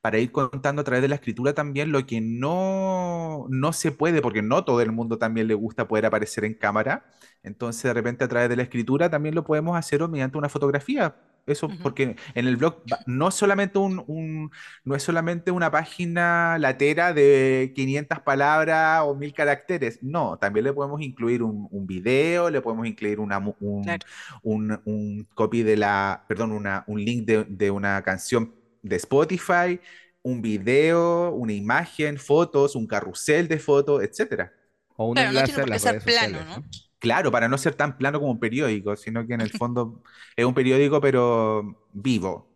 para 0.00 0.18
ir 0.18 0.32
contando 0.32 0.82
a 0.82 0.84
través 0.84 1.02
de 1.02 1.08
la 1.08 1.14
escritura 1.16 1.54
también 1.54 1.90
lo 1.92 2.06
que 2.06 2.20
no, 2.20 3.46
no 3.48 3.72
se 3.72 3.92
puede, 3.92 4.20
porque 4.22 4.42
no 4.42 4.64
todo 4.64 4.80
el 4.82 4.92
mundo 4.92 5.18
también 5.18 5.48
le 5.48 5.54
gusta 5.54 5.88
poder 5.88 6.06
aparecer 6.06 6.44
en 6.44 6.54
cámara. 6.54 7.06
Entonces, 7.42 7.84
de 7.84 7.94
repente, 7.94 8.24
a 8.24 8.28
través 8.28 8.48
de 8.48 8.56
la 8.56 8.62
escritura 8.64 9.10
también 9.10 9.34
lo 9.34 9.44
podemos 9.44 9.76
hacer 9.76 10.06
mediante 10.08 10.38
una 10.38 10.48
fotografía 10.48 11.16
eso, 11.46 11.68
porque 11.82 12.16
en 12.34 12.46
el 12.46 12.56
blog 12.56 12.82
no 13.06 13.28
es 13.28 13.34
solamente 13.34 13.78
un, 13.78 14.50
no 14.84 14.94
es 14.94 15.02
solamente 15.02 15.50
una 15.50 15.70
página 15.70 16.56
latera 16.58 17.12
de 17.12 17.72
500 17.74 18.20
palabras 18.20 19.02
o 19.04 19.14
1000 19.14 19.34
caracteres, 19.34 20.02
no, 20.02 20.38
también 20.38 20.64
le 20.64 20.72
podemos 20.72 21.00
incluir 21.02 21.42
un, 21.42 21.68
un 21.70 21.86
video, 21.86 22.50
le 22.50 22.60
podemos 22.60 22.86
incluir 22.86 23.20
una, 23.20 23.38
un, 23.38 24.80
un, 24.84 25.28
copy 25.34 25.62
de 25.62 25.76
la, 25.76 26.24
perdón, 26.28 26.52
una, 26.52 26.84
un 26.86 27.04
link 27.04 27.26
de, 27.26 27.44
de 27.44 27.70
una 27.70 28.02
canción 28.02 28.54
de 28.82 28.96
Spotify, 28.96 29.80
un 30.22 30.40
video, 30.40 31.32
una 31.32 31.52
imagen, 31.52 32.18
fotos, 32.18 32.74
un 32.74 32.86
carrusel 32.86 33.46
de 33.48 33.58
fotos, 33.58 34.02
etcétera. 34.02 34.52
O 34.96 35.08
un 35.08 35.18
enlace 35.18 35.60
a 35.60 35.66
las 35.66 35.84
redes 35.84 36.04
plano, 36.04 36.38
¿no? 36.44 36.64
Claro, 37.04 37.30
para 37.30 37.48
no 37.48 37.58
ser 37.58 37.74
tan 37.74 37.98
plano 37.98 38.18
como 38.18 38.32
un 38.32 38.40
periódico, 38.40 38.96
sino 38.96 39.26
que 39.26 39.34
en 39.34 39.42
el 39.42 39.50
fondo 39.50 40.02
es 40.36 40.44
un 40.44 40.54
periódico, 40.54 41.00
pero 41.00 41.86
vivo. 41.92 42.48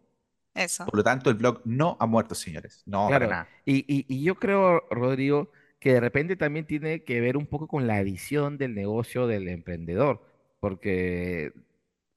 Eso. 0.55 0.87
Por 0.87 0.97
lo 0.97 1.05
tanto, 1.05 1.31
el 1.31 1.37
blog 1.37 1.61
no 1.65 1.97
ha 2.01 2.07
muerto, 2.07 2.35
señores. 2.35 2.83
No, 2.87 3.09
claro. 3.09 3.29
nada. 3.29 3.49
Y, 3.65 3.85
y, 3.87 4.23
yo 4.23 4.37
creo, 4.37 4.81
Rodrigo, 4.91 5.53
que 5.79 5.93
de 5.93 6.01
repente 6.01 6.35
también 6.37 6.67
tiene 6.67 7.05
que 7.05 7.21
ver 7.21 7.37
un 7.37 7.47
poco 7.47 7.69
con 7.69 7.87
la 7.87 8.03
visión 8.03 8.59
del 8.59 8.75
negocio 8.75 9.27
del 9.27 9.49
emprendedor, 9.49 10.23
porque 10.61 11.53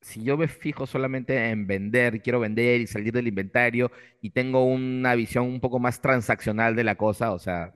si 0.01 0.23
yo 0.23 0.37
me 0.37 0.47
fijo 0.47 0.87
solamente 0.87 1.49
en 1.49 1.67
vender, 1.67 2.21
quiero 2.21 2.39
vender 2.39 2.81
y 2.81 2.87
salir 2.87 3.13
del 3.13 3.27
inventario 3.27 3.91
y 4.21 4.31
tengo 4.31 4.63
una 4.65 5.13
visión 5.15 5.45
un 5.45 5.59
poco 5.59 5.79
más 5.79 6.01
transaccional 6.01 6.75
de 6.75 6.83
la 6.83 6.95
cosa, 6.95 7.33
o 7.33 7.39
sea, 7.39 7.73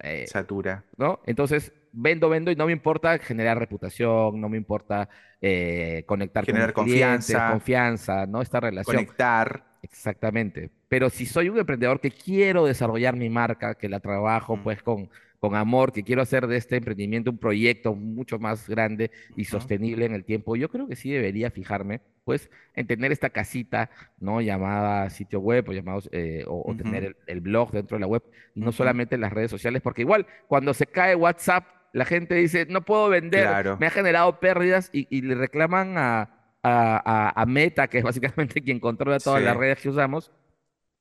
eh, 0.00 0.26
satura. 0.26 0.84
¿No? 0.96 1.20
Entonces, 1.26 1.72
vendo, 1.92 2.28
vendo 2.28 2.50
y 2.50 2.56
no 2.56 2.66
me 2.66 2.72
importa 2.72 3.18
generar 3.18 3.58
reputación, 3.58 4.40
no 4.40 4.48
me 4.48 4.56
importa 4.56 5.08
eh, 5.40 6.04
conectar 6.06 6.44
generar 6.44 6.72
con 6.72 6.84
confianza, 6.84 7.50
confianza, 7.50 8.26
¿no? 8.26 8.42
Esta 8.42 8.60
relación. 8.60 8.96
Conectar. 8.96 9.76
Exactamente. 9.82 10.70
Pero 10.88 11.10
si 11.10 11.26
soy 11.26 11.48
un 11.48 11.58
emprendedor 11.58 12.00
que 12.00 12.10
quiero 12.10 12.64
desarrollar 12.64 13.14
mi 13.14 13.30
marca, 13.30 13.76
que 13.76 13.88
la 13.88 14.00
trabajo 14.00 14.58
pues 14.62 14.82
con, 14.82 15.08
con 15.40 15.54
amor, 15.54 15.92
que 15.92 16.02
quiero 16.02 16.22
hacer 16.22 16.46
de 16.46 16.56
este 16.56 16.76
emprendimiento 16.76 17.30
un 17.30 17.38
proyecto 17.38 17.94
mucho 17.94 18.38
más 18.38 18.68
grande 18.68 19.10
y 19.36 19.44
sostenible 19.44 20.04
en 20.04 20.14
el 20.14 20.24
tiempo, 20.24 20.56
yo 20.56 20.68
creo 20.68 20.88
que 20.88 20.96
sí 20.96 21.10
debería 21.10 21.50
fijarme, 21.50 22.00
pues, 22.24 22.50
en 22.74 22.86
tener 22.86 23.12
esta 23.12 23.30
casita, 23.30 23.90
¿no? 24.18 24.40
Llamada 24.40 25.10
sitio 25.10 25.40
web 25.40 25.68
o 25.68 25.72
llamados, 25.72 26.08
eh, 26.12 26.44
o, 26.46 26.74
tener 26.76 27.16
el, 27.26 27.40
blog 27.40 27.70
dentro 27.70 27.96
de 27.96 28.00
la 28.00 28.06
web, 28.06 28.22
no 28.54 28.72
solamente 28.72 29.14
en 29.14 29.20
las 29.20 29.32
redes 29.32 29.50
sociales, 29.50 29.82
porque 29.82 30.02
igual 30.02 30.26
cuando 30.48 30.74
se 30.74 30.86
cae 30.86 31.14
WhatsApp, 31.14 31.64
la 31.92 32.04
gente 32.04 32.34
dice, 32.34 32.66
no 32.68 32.84
puedo 32.84 33.08
vender, 33.08 33.76
me 33.78 33.86
ha 33.86 33.90
generado 33.90 34.38
pérdidas 34.38 34.90
y, 34.92 35.22
le 35.22 35.34
reclaman 35.34 35.94
a, 35.96 37.44
Meta, 37.46 37.88
que 37.88 37.98
es 37.98 38.04
básicamente 38.04 38.60
quien 38.62 38.80
controla 38.80 39.18
todas 39.18 39.42
las 39.42 39.56
redes 39.56 39.80
que 39.80 39.88
usamos, 39.88 40.32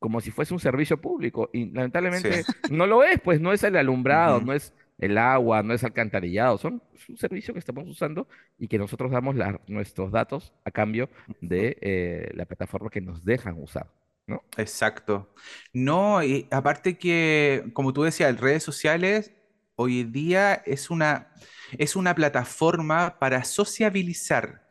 como 0.06 0.22
si 0.22 0.30
fuese 0.30 0.54
un 0.54 0.60
servicio 0.60 1.02
público. 1.02 1.50
Y 1.52 1.66
lamentablemente 1.72 2.44
no 2.70 2.86
lo 2.86 3.04
es, 3.04 3.20
pues 3.20 3.42
no 3.42 3.52
es 3.52 3.64
el 3.64 3.76
alumbrado, 3.76 4.40
no 4.40 4.54
es 4.54 4.72
el 5.00 5.18
agua, 5.18 5.64
no 5.64 5.74
es 5.74 5.84
alcantarillado, 5.84 6.60
son, 6.60 6.80
es 6.94 7.10
un 7.10 7.18
servicio 7.18 7.56
que 7.56 7.60
estamos 7.60 7.88
usando 7.88 8.28
y 8.60 8.68
que 8.68 8.78
nosotros 8.78 9.12
damos 9.12 9.36
nuestros 9.66 10.12
datos 10.12 10.54
a 10.64 10.70
cambio 10.70 11.10
de 11.42 11.76
eh, 11.82 12.30
la 12.36 12.46
plataforma 12.46 12.92
que 12.92 13.02
nos 13.02 13.26
dejan 13.26 13.60
usar. 13.60 13.88
¿No? 14.28 14.44
Exacto. 14.58 15.34
No, 15.74 16.22
y 16.24 16.48
aparte 16.52 17.00
que, 17.00 17.72
como 17.74 17.92
tú 17.92 18.04
decías, 18.04 18.40
redes 18.40 18.62
sociales 18.62 19.34
hoy 19.76 20.04
día 20.04 20.54
es 20.68 20.92
una, 20.92 21.32
es 21.80 21.96
una 21.96 22.14
plataforma 22.14 23.18
para 23.18 23.44
sociabilizar, 23.44 24.65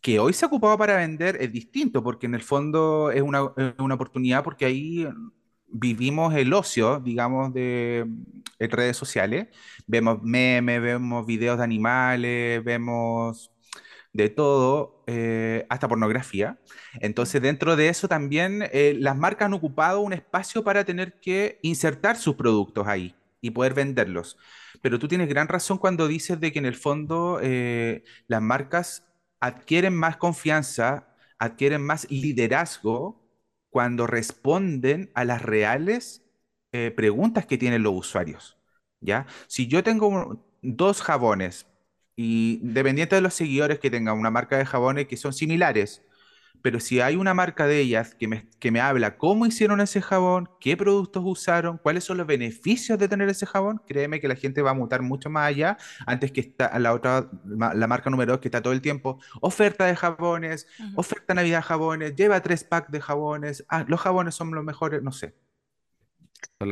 que 0.00 0.18
hoy 0.18 0.32
se 0.32 0.44
ha 0.44 0.48
ocupado 0.48 0.76
para 0.78 0.96
vender, 0.96 1.36
es 1.40 1.52
distinto, 1.52 2.02
porque 2.02 2.26
en 2.26 2.34
el 2.34 2.42
fondo 2.42 3.10
es 3.10 3.22
una, 3.22 3.42
oportunidad, 3.42 4.44
porque 4.44 4.66
ahí 4.66 5.08
vivimos 5.68 6.34
el 6.34 6.52
ocio, 6.52 7.00
digamos, 7.00 7.52
de, 7.52 8.06
redes 8.58 8.96
sociales. 8.96 9.48
Vemos 9.86 10.22
memes, 10.22 10.80
vemos 10.80 11.26
videos 11.26 11.58
de 11.58 11.64
animales, 11.64 12.64
vemos 12.64 13.50
de 14.12 14.30
todo, 14.30 15.04
eh, 15.06 15.66
hasta 15.68 15.88
pornografía. 15.88 16.58
Entonces, 17.00 17.42
dentro 17.42 17.76
de 17.76 17.88
eso 17.88 18.08
también 18.08 18.64
eh, 18.72 18.96
las 18.98 19.16
marcas 19.16 19.46
han 19.46 19.54
ocupado 19.54 20.00
un 20.00 20.14
espacio 20.14 20.64
para 20.64 20.84
tener 20.84 21.20
que 21.20 21.58
insertar 21.62 22.16
sus 22.16 22.34
productos 22.34 22.86
ahí 22.86 23.14
y 23.42 23.50
poder 23.50 23.74
venderlos. 23.74 24.38
Pero 24.82 24.98
tú 24.98 25.08
tienes 25.08 25.28
gran 25.28 25.48
razón 25.48 25.78
cuando 25.78 26.08
dices 26.08 26.40
de 26.40 26.52
que 26.52 26.58
en 26.58 26.66
el 26.66 26.74
fondo 26.74 27.40
eh, 27.42 28.04
las 28.26 28.42
marcas 28.42 29.06
adquieren 29.46 29.94
más 29.94 30.16
confianza, 30.16 31.08
adquieren 31.38 31.82
más 31.82 32.10
liderazgo 32.10 33.22
cuando 33.70 34.06
responden 34.06 35.10
a 35.14 35.24
las 35.24 35.42
reales 35.42 36.22
eh, 36.72 36.90
preguntas 36.90 37.46
que 37.46 37.58
tienen 37.58 37.82
los 37.82 37.94
usuarios. 37.94 38.58
¿ya? 39.00 39.26
Si 39.46 39.68
yo 39.68 39.82
tengo 39.82 40.44
dos 40.62 41.02
jabones 41.02 41.66
y 42.16 42.60
dependiente 42.62 43.16
de 43.16 43.20
los 43.22 43.34
seguidores 43.34 43.78
que 43.78 43.90
tenga 43.90 44.12
una 44.12 44.30
marca 44.30 44.56
de 44.58 44.66
jabones 44.66 45.06
que 45.06 45.16
son 45.16 45.32
similares, 45.32 46.02
pero 46.62 46.80
si 46.80 47.00
hay 47.00 47.16
una 47.16 47.34
marca 47.34 47.66
de 47.66 47.80
ellas 47.80 48.14
que 48.14 48.28
me, 48.28 48.48
que 48.58 48.70
me 48.70 48.80
habla 48.80 49.16
cómo 49.16 49.46
hicieron 49.46 49.80
ese 49.80 50.02
jabón, 50.02 50.48
qué 50.60 50.76
productos 50.76 51.22
usaron, 51.26 51.78
cuáles 51.78 52.04
son 52.04 52.18
los 52.18 52.26
beneficios 52.26 52.98
de 52.98 53.08
tener 53.08 53.28
ese 53.28 53.46
jabón, 53.46 53.82
créeme 53.86 54.20
que 54.20 54.28
la 54.28 54.36
gente 54.36 54.62
va 54.62 54.70
a 54.70 54.74
mutar 54.74 55.02
mucho 55.02 55.30
más 55.30 55.48
allá 55.48 55.76
antes 56.06 56.32
que 56.32 56.40
está 56.40 56.78
la 56.78 56.92
otra, 56.94 57.30
la 57.44 57.86
marca 57.86 58.10
número 58.10 58.32
dos 58.32 58.40
que 58.40 58.48
está 58.48 58.62
todo 58.62 58.72
el 58.72 58.80
tiempo, 58.80 59.20
oferta 59.40 59.86
de 59.86 59.96
jabones, 59.96 60.66
oferta 60.94 61.34
Navidad 61.34 61.62
jabones, 61.62 62.14
lleva 62.14 62.40
tres 62.40 62.64
packs 62.64 62.90
de 62.90 63.00
jabones, 63.00 63.64
ah, 63.68 63.84
los 63.88 64.00
jabones 64.00 64.34
son 64.34 64.54
los 64.54 64.64
mejores, 64.64 65.02
no 65.02 65.12
sé. 65.12 65.34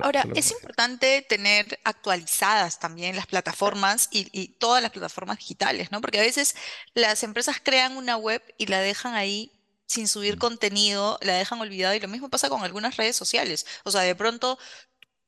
Ahora, 0.02 0.24
es 0.34 0.50
importante 0.50 1.26
tener 1.28 1.78
actualizadas 1.84 2.78
también 2.78 3.16
las 3.16 3.26
plataformas 3.26 4.08
y, 4.10 4.28
y, 4.32 4.48
todas 4.48 4.82
las 4.82 4.92
plataformas 4.92 5.38
digitales, 5.38 5.92
¿no? 5.92 6.00
Porque 6.00 6.18
a 6.18 6.22
veces 6.22 6.54
las 6.94 7.22
empresas 7.22 7.56
crean 7.62 7.96
una 7.96 8.16
web 8.16 8.42
y 8.56 8.66
la 8.66 8.80
dejan 8.80 9.14
ahí 9.14 9.52
sin 9.94 10.08
subir 10.08 10.38
contenido, 10.38 11.18
la 11.22 11.34
dejan 11.34 11.60
olvidada 11.60 11.94
y 11.96 12.00
lo 12.00 12.08
mismo 12.08 12.28
pasa 12.28 12.48
con 12.48 12.62
algunas 12.64 12.96
redes 12.96 13.16
sociales. 13.16 13.66
O 13.84 13.90
sea, 13.90 14.02
de 14.02 14.14
pronto 14.14 14.58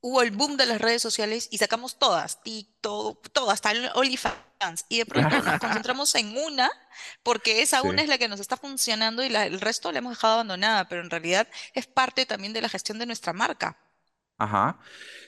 hubo 0.01 0.21
el 0.21 0.31
boom 0.31 0.57
de 0.57 0.65
las 0.65 0.79
redes 0.79 1.01
sociales 1.01 1.47
y 1.51 1.57
sacamos 1.57 1.97
todas, 1.99 2.41
TikTok, 2.43 3.29
todo, 3.31 3.49
hasta 3.51 3.71
OnlyFans. 3.95 4.85
Y 4.89 4.99
de 4.99 5.05
pronto 5.05 5.41
nos 5.41 5.59
concentramos 5.59 6.13
en 6.15 6.37
una, 6.37 6.69
porque 7.23 7.61
esa 7.61 7.81
una 7.81 8.01
es 8.01 8.07
la 8.09 8.17
que 8.17 8.27
nos 8.27 8.39
está 8.39 8.57
funcionando 8.57 9.23
y 9.23 9.29
la- 9.29 9.45
el 9.45 9.59
resto 9.61 9.91
la 9.91 9.99
hemos 9.99 10.13
dejado 10.13 10.33
abandonada, 10.35 10.87
pero 10.87 11.01
en 11.01 11.09
realidad 11.09 11.47
es 11.73 11.87
parte 11.87 12.25
también 12.25 12.53
de 12.53 12.61
la 12.61 12.69
gestión 12.69 12.99
de 12.99 13.05
nuestra 13.05 13.33
marca. 13.33 13.77
Ajá. 14.39 14.79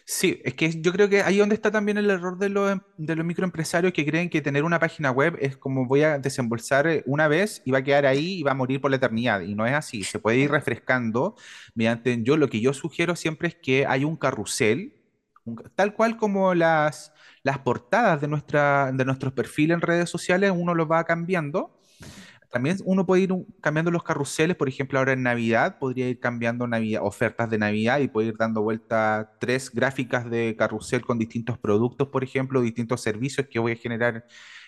Sí, 0.06 0.40
es 0.46 0.54
que 0.54 0.82
yo 0.82 0.92
creo 0.92 1.10
que 1.10 1.24
ahí 1.24 1.38
donde 1.40 1.56
está 1.56 1.72
también 1.72 1.98
el 1.98 2.10
error 2.12 2.38
de 2.38 2.50
los, 2.50 2.72
em- 2.72 2.82
de 2.98 3.16
los 3.16 3.26
microempresarios 3.26 3.92
que 3.92 4.06
creen 4.06 4.30
que 4.30 4.42
tener 4.42 4.64
una 4.64 4.80
página 4.80 5.10
web 5.12 5.36
es 5.42 5.58
como 5.58 5.88
voy 5.88 6.04
a 6.04 6.20
desembolsar 6.20 6.88
eh, 6.88 7.04
una 7.08 7.28
vez 7.28 7.62
y 7.66 7.72
va 7.72 7.80
a 7.80 7.84
quedar 7.84 8.06
ahí 8.06 8.40
y 8.40 8.44
va 8.44 8.52
a 8.52 8.54
morir 8.54 8.80
por 8.82 8.92
la 8.92 8.98
eternidad. 8.98 9.42
Y 9.42 9.56
no 9.56 9.66
es 9.66 9.74
así. 9.74 10.04
Se 10.04 10.20
puede 10.20 10.38
ir 10.38 10.52
refrescando 10.52 11.36
mediante. 11.74 12.22
Yo 12.24 12.38
lo 12.38 12.50
que 12.50 12.62
yo 12.62 12.72
sugiero 12.74 13.16
siempre 13.16 13.48
es 13.50 13.56
que 13.56 13.86
hay 13.88 14.06
un 14.06 14.16
carrusel, 14.16 14.94
un 15.46 15.56
tal 15.76 15.94
cual 15.96 16.16
como 16.18 16.54
las, 16.54 17.12
las 17.44 17.58
portadas 17.60 18.22
de, 18.22 18.28
nuestra, 18.28 18.92
de 18.94 19.06
nuestros 19.06 19.34
perfiles 19.34 19.74
en 19.76 19.82
redes 19.82 20.10
sociales, 20.10 20.52
uno 20.56 20.76
los 20.76 20.90
va 20.90 21.04
cambiando. 21.04 21.80
También 22.52 22.78
uno 22.86 23.06
puede 23.06 23.24
ir 23.24 23.34
cambiando 23.62 23.92
los 23.92 24.04
carruseles, 24.04 24.58
por 24.58 24.68
ejemplo, 24.70 24.98
ahora 24.98 25.14
en 25.14 25.22
Navidad 25.22 25.78
podría 25.78 26.10
ir 26.10 26.20
cambiando 26.20 26.68
ofertas 27.02 27.50
de 27.50 27.60
Navidad 27.60 28.00
y 28.00 28.08
puede 28.08 28.30
ir 28.30 28.38
dando 28.38 28.64
vuelta 28.64 29.38
tres 29.40 29.70
gráficas 29.72 30.30
de 30.30 30.56
carrusel 30.58 31.02
con 31.06 31.20
distintos 31.20 31.60
productos, 31.60 32.08
por 32.08 32.24
ejemplo, 32.24 32.62
distintos 32.62 33.02
servicios 33.02 33.48
que 33.50 33.60
voy 33.60 33.74
a 33.74 33.76
generar 33.76 34.26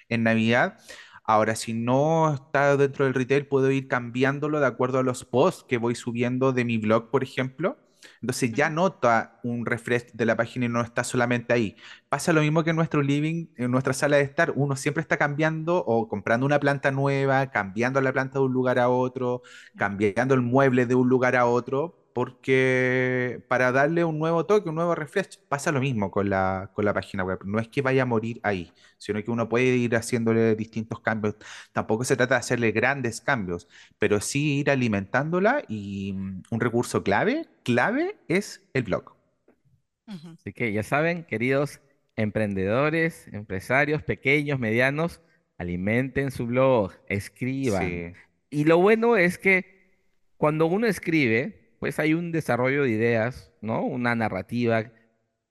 en 0.10 0.24
Navidad. 0.24 0.78
Ahora, 1.24 1.56
si 1.56 1.74
no 1.74 2.34
está 2.34 2.78
dentro 2.78 3.06
del 3.06 3.14
retail, 3.16 3.48
puedo 3.48 3.72
ir 3.72 3.88
cambiándolo 3.88 4.60
de 4.60 4.68
acuerdo 4.68 5.00
a 5.00 5.04
los 5.04 5.26
posts 5.26 5.66
que 5.68 5.78
voy 5.78 5.96
subiendo 5.96 6.54
de 6.54 6.66
mi 6.66 6.78
blog, 6.78 7.10
por 7.10 7.24
ejemplo. 7.24 7.78
Entonces 8.22 8.52
ya 8.54 8.70
nota 8.70 9.40
un 9.44 9.66
refresh 9.66 10.12
de 10.14 10.26
la 10.26 10.36
página 10.36 10.66
y 10.66 10.70
no 10.70 10.82
está 10.82 11.04
solamente 11.04 11.54
ahí. 11.54 11.76
Pasa 12.10 12.34
lo 12.34 12.42
mismo 12.42 12.64
que 12.64 12.72
en 12.72 12.76
nuestro 12.76 13.02
living, 13.02 13.48
en 13.58 13.72
nuestra 13.72 13.94
sala 13.94 14.18
de 14.18 14.24
estar. 14.24 14.54
Uno 14.56 14.76
siempre 14.76 15.02
está 15.02 15.18
cambiando 15.18 15.78
o 15.86 16.08
comprando 16.08 16.46
una 16.46 16.60
planta 16.60 16.92
nueva, 16.92 17.52
cambiando 17.52 18.02
la 18.02 18.14
planta 18.14 18.40
de 18.40 18.46
un 18.46 18.54
lugar 18.54 18.80
a 18.80 18.90
otro, 18.90 19.42
cambiando 19.76 20.34
el 20.34 20.42
mueble 20.42 20.86
de 20.86 20.96
un 20.96 21.10
lugar 21.10 21.36
a 21.36 21.46
otro, 21.46 22.01
porque 22.14 23.44
para 23.48 23.72
darle 23.72 24.04
un 24.04 24.20
nuevo 24.20 24.46
toque, 24.46 24.70
un 24.70 24.76
nuevo 24.76 24.96
refresh, 24.96 25.40
pasa 25.48 25.72
lo 25.72 25.80
mismo 25.80 26.12
con 26.12 26.30
la, 26.30 26.72
con 26.74 26.86
la 26.86 26.94
página 26.94 27.24
web. 27.24 27.40
No 27.46 27.60
es 27.60 27.68
que 27.68 27.82
vaya 27.82 28.04
a 28.04 28.06
morir 28.06 28.40
ahí, 28.44 28.72
sino 28.98 29.24
que 29.24 29.32
uno 29.32 29.50
puede 29.50 29.76
ir 29.78 29.96
haciéndole 29.96 30.56
distintos 30.56 31.00
cambios. 31.00 31.36
Tampoco 31.72 32.04
se 32.04 32.16
trata 32.16 32.36
de 32.36 32.40
hacerle 32.40 32.72
grandes 32.72 33.22
cambios, 33.22 33.68
pero 34.00 34.20
sí 34.22 34.60
ir 34.60 34.70
alimentándola 34.70 35.64
y 35.68 36.14
mm, 36.14 36.44
un 36.52 36.60
recurso 36.60 37.04
clave, 37.04 37.48
clave 37.64 38.18
es 38.28 38.62
el 38.74 38.84
blog. 38.84 39.16
Así 40.08 40.52
que 40.52 40.74
ya 40.74 40.84
saben, 40.84 41.24
queridos 41.24 41.80
emprendedores, 42.18 43.28
empresarios, 43.32 44.04
pequeños, 44.04 44.60
medianos, 44.60 45.22
alimenten 45.58 46.32
su 46.32 46.48
blog, 46.48 46.92
escriban. 47.08 47.88
Sí. 47.88 48.14
Y 48.50 48.66
lo 48.66 48.78
bueno 48.78 49.16
es 49.16 49.38
que 49.38 49.82
cuando 50.38 50.66
uno 50.66 50.88
escribe, 50.88 51.61
pues 51.82 51.98
hay 51.98 52.14
un 52.14 52.32
desarrollo 52.32 52.84
de 52.84 52.92
ideas, 52.92 53.52
¿no? 53.60 53.82
Una 53.82 54.14
narrativa 54.14 54.92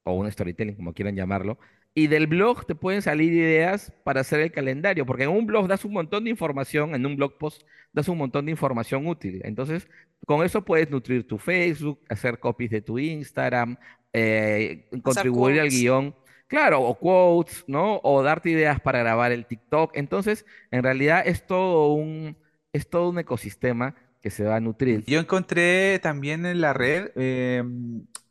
o 0.03 0.13
un 0.13 0.31
storytelling, 0.31 0.75
como 0.77 0.93
quieran 0.93 1.13
llamarlo. 1.13 1.59
Y 1.93 2.07
del 2.07 2.25
blog 2.27 2.65
te 2.65 2.73
pueden 2.73 3.01
salir 3.01 3.33
ideas 3.33 3.91
para 4.05 4.21
hacer 4.21 4.39
el 4.39 4.53
calendario, 4.53 5.05
porque 5.05 5.25
en 5.25 5.31
un 5.31 5.45
blog 5.45 5.67
das 5.67 5.83
un 5.83 5.91
montón 5.91 6.23
de 6.23 6.29
información, 6.29 6.95
en 6.95 7.05
un 7.05 7.17
blog 7.17 7.37
post 7.37 7.63
das 7.91 8.07
un 8.07 8.17
montón 8.17 8.45
de 8.45 8.51
información 8.51 9.07
útil. 9.07 9.41
Entonces, 9.43 9.89
con 10.25 10.45
eso 10.45 10.63
puedes 10.63 10.89
nutrir 10.89 11.27
tu 11.27 11.37
Facebook, 11.37 11.99
hacer 12.07 12.39
copies 12.39 12.71
de 12.71 12.81
tu 12.81 12.97
Instagram, 12.97 13.75
eh, 14.13 14.87
contribuir 15.03 15.59
al 15.59 15.67
guion, 15.67 16.15
claro, 16.47 16.81
o 16.81 16.97
quotes, 16.97 17.65
¿no? 17.67 17.99
O 18.03 18.23
darte 18.23 18.51
ideas 18.51 18.79
para 18.79 18.99
grabar 18.99 19.33
el 19.33 19.45
TikTok. 19.45 19.97
Entonces, 19.97 20.45
en 20.71 20.81
realidad 20.81 21.23
es 21.25 21.45
todo 21.45 21.91
un, 21.91 22.37
es 22.71 22.89
todo 22.89 23.09
un 23.09 23.19
ecosistema 23.19 23.95
que 24.21 24.29
se 24.31 24.43
va 24.45 24.55
a 24.57 24.59
nutrir. 24.59 25.03
Yo 25.05 25.19
encontré 25.19 25.99
también 25.99 26.45
en 26.45 26.61
la 26.61 26.73
red 26.73 27.11
eh, 27.15 27.63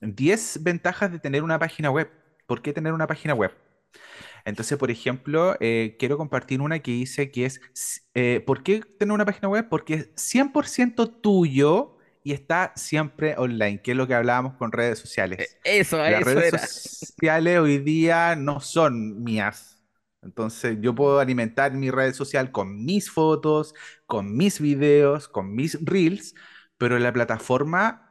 10 0.00 0.62
ventajas 0.62 1.10
de 1.12 1.18
tener 1.18 1.42
una 1.42 1.58
página 1.58 1.90
web. 1.90 2.10
¿Por 2.46 2.62
qué 2.62 2.72
tener 2.72 2.92
una 2.92 3.06
página 3.06 3.34
web? 3.34 3.52
Entonces, 4.44 4.78
por 4.78 4.90
ejemplo, 4.90 5.56
eh, 5.60 5.96
quiero 5.98 6.16
compartir 6.18 6.60
una 6.60 6.80
que 6.80 6.92
dice 6.92 7.30
que 7.30 7.46
es, 7.46 7.60
eh, 8.14 8.42
¿por 8.46 8.62
qué 8.62 8.80
tener 8.98 9.12
una 9.12 9.24
página 9.26 9.48
web? 9.48 9.68
Porque 9.68 9.94
es 9.94 10.10
100% 10.16 11.08
tuyo 11.08 11.96
y 12.24 12.32
está 12.32 12.72
siempre 12.76 13.34
online, 13.38 13.82
que 13.82 13.92
es 13.92 13.96
lo 13.96 14.06
que 14.06 14.14
hablábamos 14.14 14.54
con 14.56 14.72
redes 14.72 14.98
sociales. 14.98 15.58
Eso, 15.64 15.98
Las 16.06 16.22
eso 16.22 16.24
redes 16.24 16.46
era. 16.46 16.68
sociales 16.68 17.58
hoy 17.60 17.78
día 17.78 18.36
no 18.36 18.60
son 18.60 19.22
mías. 19.24 19.79
Entonces 20.22 20.78
yo 20.80 20.94
puedo 20.94 21.18
alimentar 21.20 21.72
mi 21.72 21.90
red 21.90 22.12
social 22.14 22.52
con 22.52 22.84
mis 22.84 23.10
fotos, 23.10 23.74
con 24.06 24.36
mis 24.36 24.60
videos, 24.60 25.28
con 25.28 25.54
mis 25.54 25.78
reels, 25.84 26.34
pero 26.78 26.98
la 26.98 27.12
plataforma 27.12 28.06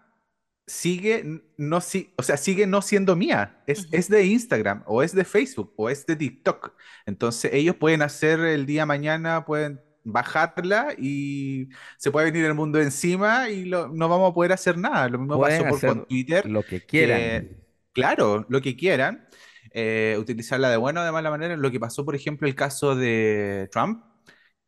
sigue 0.67 1.43
no 1.57 1.81
si, 1.81 2.13
o 2.17 2.23
sea, 2.23 2.37
sigue 2.37 2.67
no 2.67 2.81
siendo 2.81 3.15
mía. 3.15 3.63
Es, 3.67 3.87
es 3.91 4.09
de 4.09 4.25
Instagram 4.25 4.83
o 4.87 5.01
es 5.03 5.13
de 5.15 5.25
Facebook 5.25 5.73
o 5.77 5.89
es 5.89 6.05
de 6.05 6.15
TikTok. 6.15 6.73
Entonces 7.05 7.51
ellos 7.53 7.75
pueden 7.75 8.01
hacer 8.01 8.39
el 8.41 8.65
día 8.65 8.85
mañana, 8.85 9.45
pueden 9.45 9.81
bajarla 10.03 10.93
y 10.97 11.69
se 11.97 12.11
puede 12.11 12.27
venir 12.31 12.45
el 12.45 12.53
mundo 12.53 12.79
encima 12.81 13.49
y 13.49 13.65
lo- 13.65 13.87
no 13.89 14.09
vamos 14.09 14.31
a 14.31 14.33
poder 14.33 14.53
hacer 14.53 14.77
nada. 14.77 15.09
Lo 15.09 15.19
mismo 15.19 15.39
Pueden 15.39 15.39
pasó 15.39 15.67
por, 15.67 15.81
con 15.85 16.05
Twitter 16.07 16.51
lo 16.51 16.65
que 16.65 16.85
quieran. 16.85 17.57
claro, 17.93 18.45
lo 18.49 18.61
que 18.61 18.75
quieran, 18.75 19.27
eh, 19.73 20.17
utilizarla 20.19 20.69
de 20.69 20.77
buena 20.77 21.01
o 21.01 21.05
de 21.05 21.11
mala 21.11 21.29
manera. 21.29 21.57
Lo 21.57 21.71
que 21.71 21.79
pasó, 21.79 22.05
por 22.05 22.15
ejemplo, 22.15 22.47
el 22.47 22.55
caso 22.55 22.95
de 22.95 23.69
Trump, 23.71 24.03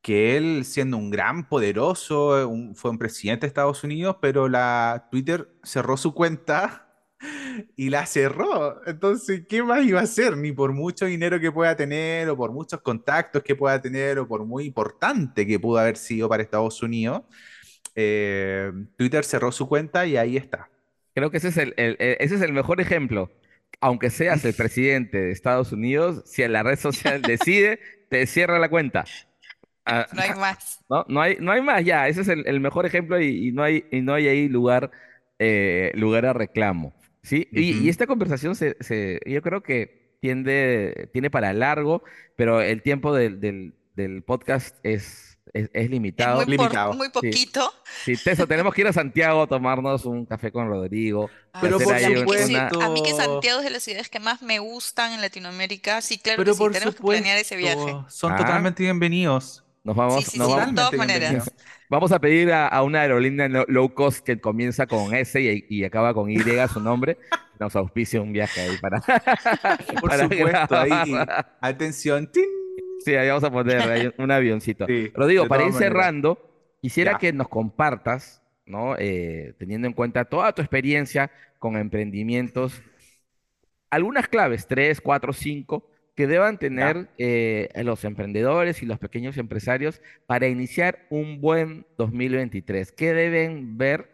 que 0.02 0.38
él, 0.38 0.66
siendo 0.66 0.98
un 0.98 1.12
gran 1.12 1.48
poderoso, 1.48 2.52
fue 2.76 2.92
un 2.92 2.98
presidente 2.98 3.42
de 3.42 3.48
Estados 3.50 3.84
Unidos, 3.84 4.18
pero 4.22 4.48
la 4.50 5.08
Twitter 5.12 5.50
cerró 5.64 5.96
su 5.98 6.14
cuenta 6.14 6.88
y 7.76 7.90
la 7.90 8.06
cerró. 8.06 8.82
Entonces, 8.88 9.44
¿qué 9.48 9.62
más 9.64 9.84
iba 9.86 10.00
a 10.00 10.04
hacer? 10.04 10.38
Ni 10.38 10.52
por 10.54 10.74
mucho 10.74 11.06
dinero 11.06 11.40
que 11.40 11.52
pueda 11.52 11.76
tener, 11.76 12.30
o 12.30 12.38
por 12.38 12.52
muchos 12.52 12.82
contactos 12.82 13.44
que 13.44 13.56
pueda 13.56 13.80
tener, 13.82 14.20
o 14.20 14.28
por 14.28 14.46
muy 14.46 14.66
importante 14.66 15.46
que 15.48 15.60
pudo 15.60 15.80
haber 15.80 15.98
sido 15.98 16.28
para 16.30 16.44
Estados 16.44 16.82
Unidos, 16.84 17.22
eh, 17.96 18.72
Twitter 18.98 19.24
cerró 19.26 19.52
su 19.52 19.68
cuenta 19.68 20.06
y 20.06 20.18
ahí 20.18 20.38
está. 20.38 20.70
Creo 21.14 21.30
que 21.32 21.38
ese 21.38 21.50
es 21.50 21.58
el- 21.58 21.74
ese 21.78 22.36
es 22.36 22.42
el 22.42 22.54
mejor 22.54 22.80
ejemplo. 22.82 23.30
Aunque 23.80 24.10
seas 24.10 24.44
el 24.46 24.54
presidente 24.54 25.18
de 25.20 25.32
Estados 25.32 25.72
Unidos, 25.72 26.24
si 26.26 26.48
la 26.48 26.64
red 26.64 26.78
social 26.78 27.22
decide, 27.26 27.80
te 28.10 28.26
cierra 28.28 28.60
la 28.60 28.70
cuenta. 28.70 29.06
Ah, 29.86 30.08
No 30.12 30.22
hay 30.22 30.34
más. 30.36 30.80
no, 30.90 31.06
no 31.08 31.22
hay, 31.22 31.38
no 31.40 31.52
hay 31.52 31.62
más 31.62 31.84
ya. 31.84 32.08
Ese 32.08 32.22
es 32.22 32.28
el, 32.28 32.48
el 32.48 32.60
mejor 32.60 32.86
ejemplo 32.86 33.20
y, 33.20 33.48
y 33.50 33.52
no 33.52 33.64
hay, 33.64 33.86
y 33.92 34.02
no 34.02 34.14
hay 34.14 34.28
ahí 34.28 34.48
lugar, 34.48 34.92
eh, 35.40 35.92
lugar 35.96 36.26
a 36.26 36.34
reclamo. 36.34 36.94
¿sí? 37.24 37.48
Y, 37.52 37.90
esta 37.90 38.08
conversación 38.08 38.56
se, 38.56 38.78
se- 38.80 39.20
yo 39.26 39.42
creo 39.42 39.64
que 39.64 40.18
tiende, 40.22 41.10
tiene 41.14 41.30
para 41.32 41.54
largo, 41.54 42.04
pero 42.36 42.62
el 42.62 42.82
tiempo 42.84 43.14
del, 43.16 43.40
del, 43.42 43.74
del 43.96 44.24
podcast 44.24 44.78
es, 44.84 45.31
es, 45.54 45.66
es 45.66 45.70
Es 45.74 45.90
limitado. 45.90 46.36
muy, 46.38 46.46
por- 46.46 46.66
Limitado. 46.66 46.94
muy 46.94 47.08
Sí. 47.08 47.12
poquito. 47.14 47.74
Sí, 48.06 48.16
Teso, 48.18 48.48
tenemos 48.48 48.74
que 48.74 48.82
ir 48.82 48.88
a 48.88 48.94
Santiago 48.94 49.44
a 49.44 49.48
tomarnos 49.48 50.06
un 50.06 50.26
café 50.26 50.52
con 50.52 50.68
Rodrigo. 50.68 51.30
Ay, 51.54 51.60
Pero 51.64 51.76
hacer 51.78 51.88
por 51.88 51.98
sí, 51.98 52.04
a 52.06 52.10
mí 52.10 52.26
que 52.26 52.38
sí- 52.46 52.56
una- 52.56 52.68
a 52.68 52.90
mí 52.90 53.04
que 53.04 53.10
supuesto. 53.10 53.18
Santiago 53.34 53.60
es 53.60 53.66
de 53.66 53.70
las 53.72 53.84
ciudades 53.84 54.10
que 54.10 54.20
más 54.20 54.42
me 54.42 54.60
gustan 54.60 55.14
en 55.14 55.22
Latinoamérica. 55.22 56.02
Sí, 56.02 56.18
claro 56.18 56.38
Pero 56.38 56.52
que 56.52 56.56
sí, 56.56 56.60
por 56.60 56.72
tenemos 56.72 56.96
que 56.96 57.02
planear 57.04 57.38
ese 57.38 57.56
viaje. 57.58 57.76
supuesto, 57.80 58.06
son 58.10 58.32
Ah. 58.34 58.38
totalmente 58.38 58.84
bienvenidos. 58.84 59.64
Nos 59.84 59.96
vamos, 59.96 60.24
Sí, 60.24 60.32
sí, 60.32 60.38
nos 60.38 60.48
sí, 60.48 60.54
vamos, 60.54 60.70
de 60.70 60.76
todas 60.76 60.94
maneras. 60.94 61.52
vamos 61.90 62.12
a 62.12 62.20
pedir 62.20 62.52
a, 62.54 62.68
a 62.68 62.84
una 62.84 63.02
aerolínea 63.02 63.48
low 63.68 63.92
cost 63.96 64.24
que 64.24 64.40
comienza 64.40 64.86
con 64.86 65.14
S 65.16 65.42
y, 65.42 65.66
y 65.70 65.84
acaba 65.84 66.14
con 66.14 66.30
Y 66.30 66.38
su 66.72 66.80
nombre. 66.80 67.18
Nos 67.60 67.76
auspicia 67.76 68.22
un 68.22 68.32
viaje 68.32 68.62
ahí 68.62 68.78
para, 68.78 69.00
Por 70.02 70.10
para 70.12 70.24
supuesto, 70.30 70.78
ahí, 70.78 71.16
atención. 71.62 72.32
¡tin! 72.32 72.46
Sí, 73.04 73.16
ahí 73.16 73.28
vamos 73.30 73.44
a 73.44 73.52
poner 73.52 73.82
ahí 73.82 74.12
un 74.18 74.32
avioncito. 74.32 74.86
Sí, 74.88 75.12
Rodrigo, 75.14 75.48
para 75.48 75.66
ir 75.66 75.74
cerrando, 75.74 76.76
quisiera 76.82 77.14
Ya. 77.14 77.18
que 77.18 77.34
nos 77.34 77.48
compartas, 77.50 78.42
¿no? 78.66 78.96
Eh, 78.98 79.54
teniendo 79.58 79.88
en 79.88 79.94
cuenta 79.94 80.26
toda 80.26 80.54
tu 80.54 80.62
experiencia 80.62 81.32
con 81.60 81.76
emprendimientos, 81.78 82.82
algunas 83.90 84.28
claves, 84.28 84.68
tres, 84.68 85.02
cuatro, 85.02 85.34
cinco, 85.34 85.88
que 86.16 86.28
deban 86.28 86.58
tener 86.60 87.10
eh, 87.18 87.70
los 87.84 88.04
emprendedores 88.04 88.82
y 88.84 88.86
los 88.86 89.00
pequeños 89.00 89.38
empresarios 89.38 90.02
para 90.28 90.48
iniciar 90.48 91.06
un 91.10 91.42
buen 91.42 91.86
2023. 91.98 92.92
¿Qué 92.92 93.14
deben 93.14 93.78
ver 93.78 94.12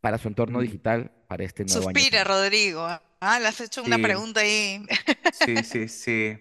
para 0.00 0.16
su 0.18 0.28
entorno 0.28 0.58
Mm. 0.58 0.62
digital 0.62 1.10
para 1.28 1.44
este 1.44 1.64
nuevo 1.64 1.88
año? 1.88 1.98
Suspira, 1.98 2.24
Rodrigo. 2.24 2.86
Ah, 3.20 3.38
le 3.40 3.48
has 3.48 3.60
hecho 3.60 3.82
una 3.82 3.98
pregunta 3.98 4.40
ahí. 4.40 4.84
Sí, 5.32 5.56
sí, 5.64 5.88
sí. 5.88 6.38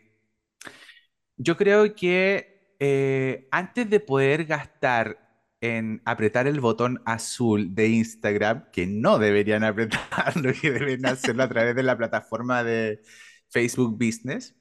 Yo 1.39 1.55
creo 1.55 1.95
que 1.95 2.75
eh, 2.79 3.47
antes 3.49 3.89
de 3.89 4.01
poder 4.01 4.43
gastar 4.45 5.17
en 5.61 6.01
apretar 6.05 6.47
el 6.47 6.59
botón 6.59 7.01
azul 7.05 7.73
de 7.75 7.87
Instagram, 7.87 8.65
que 8.71 8.85
no 8.87 9.19
deberían 9.19 9.63
apretarlo, 9.65 10.51
que 10.59 10.71
deben 10.71 11.05
hacerlo 11.05 11.43
a 11.43 11.49
través 11.49 11.75
de 11.75 11.83
la 11.83 11.97
plataforma 11.97 12.63
de 12.65 13.01
Facebook 13.49 13.97
Business. 13.97 14.53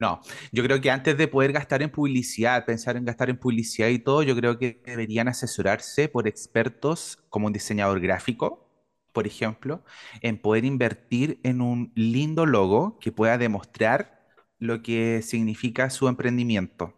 No, 0.00 0.20
yo 0.50 0.64
creo 0.64 0.80
que 0.80 0.90
antes 0.90 1.16
de 1.16 1.28
poder 1.28 1.52
gastar 1.52 1.82
en 1.82 1.90
publicidad, 1.90 2.64
pensar 2.64 2.96
en 2.96 3.04
gastar 3.04 3.30
en 3.30 3.38
publicidad 3.38 3.88
y 3.88 4.00
todo, 4.00 4.24
yo 4.24 4.34
creo 4.34 4.58
que 4.58 4.82
deberían 4.84 5.28
asesorarse 5.28 6.08
por 6.08 6.26
expertos 6.26 7.18
como 7.28 7.46
un 7.46 7.52
diseñador 7.52 8.00
gráfico, 8.00 8.68
por 9.12 9.28
ejemplo, 9.28 9.84
en 10.20 10.40
poder 10.40 10.64
invertir 10.64 11.38
en 11.44 11.60
un 11.60 11.92
lindo 11.94 12.44
logo 12.44 12.98
que 12.98 13.12
pueda 13.12 13.38
demostrar 13.38 14.23
lo 14.58 14.82
que 14.82 15.22
significa 15.22 15.90
su 15.90 16.08
emprendimiento. 16.08 16.94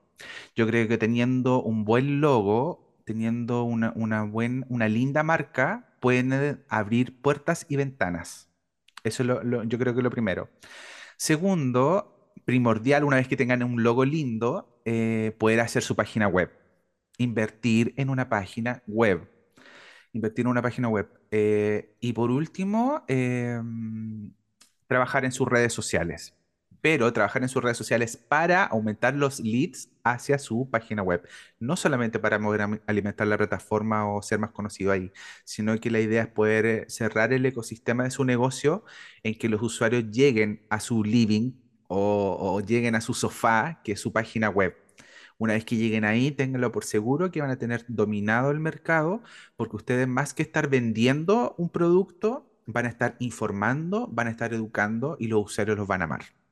Yo 0.55 0.67
creo 0.67 0.89
que 0.89 0.99
teniendo 0.99 1.63
un 1.63 1.85
buen 1.85 2.21
logo, 2.21 3.01
teniendo 3.05 3.65
una, 3.65 3.93
una, 3.95 4.25
una 4.25 4.89
linda 4.89 5.23
marca, 5.23 5.97
pueden 6.01 6.65
abrir 6.69 7.21
puertas 7.21 7.67
y 7.69 7.77
ventanas. 7.77 8.51
Eso 9.05 9.23
es 9.23 9.27
lo, 9.29 9.43
lo, 9.43 9.65
yo 9.65 9.79
creo 9.79 9.95
que 9.95 10.01
es 10.01 10.05
lo 10.05 10.11
primero. 10.11 10.49
Segundo, 11.17 12.33
primordial, 12.45 13.05
una 13.05 13.17
vez 13.17 13.29
que 13.29 13.37
tengan 13.37 13.63
un 13.63 13.83
logo 13.83 14.05
lindo, 14.05 14.81
eh, 14.85 15.35
poder 15.39 15.61
hacer 15.61 15.83
su 15.83 15.97
página 15.97 16.29
web. 16.29 16.51
Invertir 17.19 17.95
en 17.97 18.11
una 18.11 18.29
página 18.29 18.83
web. 18.87 19.29
Invertir 20.13 20.45
en 20.45 20.51
una 20.51 20.63
página 20.63 20.89
web. 20.89 21.09
Eh, 21.31 21.97
y 22.01 22.13
por 22.13 22.31
último, 22.31 23.05
eh, 23.09 23.61
trabajar 24.87 25.25
en 25.25 25.33
sus 25.33 25.49
redes 25.49 25.73
sociales 25.73 26.35
pero 26.87 27.13
trabajar 27.13 27.43
en 27.43 27.49
sus 27.49 27.65
redes 27.65 27.77
sociales 27.77 28.17
para 28.17 28.63
aumentar 28.63 29.13
los 29.13 29.41
leads 29.41 29.89
hacia 30.05 30.39
su 30.39 30.71
página 30.71 31.03
web. 31.03 31.27
No 31.59 31.75
solamente 31.75 32.21
para 32.21 32.39
alimentar 32.87 33.27
la 33.27 33.37
plataforma 33.37 34.09
o 34.09 34.23
ser 34.23 34.39
más 34.39 34.53
conocido 34.53 34.93
ahí, 34.93 35.11
sino 35.43 35.77
que 35.81 35.91
la 35.91 35.99
idea 35.99 36.23
es 36.23 36.29
poder 36.29 36.65
eh, 36.65 36.85
cerrar 36.89 37.33
el 37.33 37.45
ecosistema 37.45 38.05
de 38.05 38.13
su 38.13 38.25
negocio 38.25 38.85
en 39.25 39.35
que 39.35 39.49
los 39.49 39.63
usuarios 39.63 40.05
lleguen 40.13 40.65
a 40.71 40.79
su 40.79 41.03
living 41.03 41.55
o, 41.89 42.37
o 42.39 42.61
lleguen 42.61 42.95
a 42.95 43.01
su 43.01 43.15
sofá, 43.15 43.81
que 43.83 43.91
es 43.91 44.01
su 44.01 44.13
página 44.13 44.49
web. 44.49 44.77
Una 45.39 45.55
vez 45.55 45.65
que 45.65 45.75
lleguen 45.75 46.05
ahí, 46.05 46.31
ténganlo 46.31 46.71
por 46.71 46.85
seguro 46.85 47.33
que 47.33 47.41
van 47.41 47.51
a 47.51 47.59
tener 47.59 47.85
dominado 47.89 48.53
el 48.53 48.61
mercado, 48.61 49.25
porque 49.57 49.75
ustedes 49.75 50.07
más 50.07 50.35
que 50.35 50.45
estar 50.45 50.69
vendiendo 50.71 51.57
un 51.59 51.69
producto, 51.69 52.49
van 52.65 52.87
a 52.87 52.91
estar 52.91 53.17
informando, 53.19 54.07
van 54.07 54.29
a 54.29 54.31
estar 54.31 54.55
educando 54.55 55.17
y 55.19 55.27
los 55.27 55.45
usuarios 55.47 55.77
los 55.77 55.89
van 55.89 56.03
a 56.03 56.05
amar. 56.05 56.46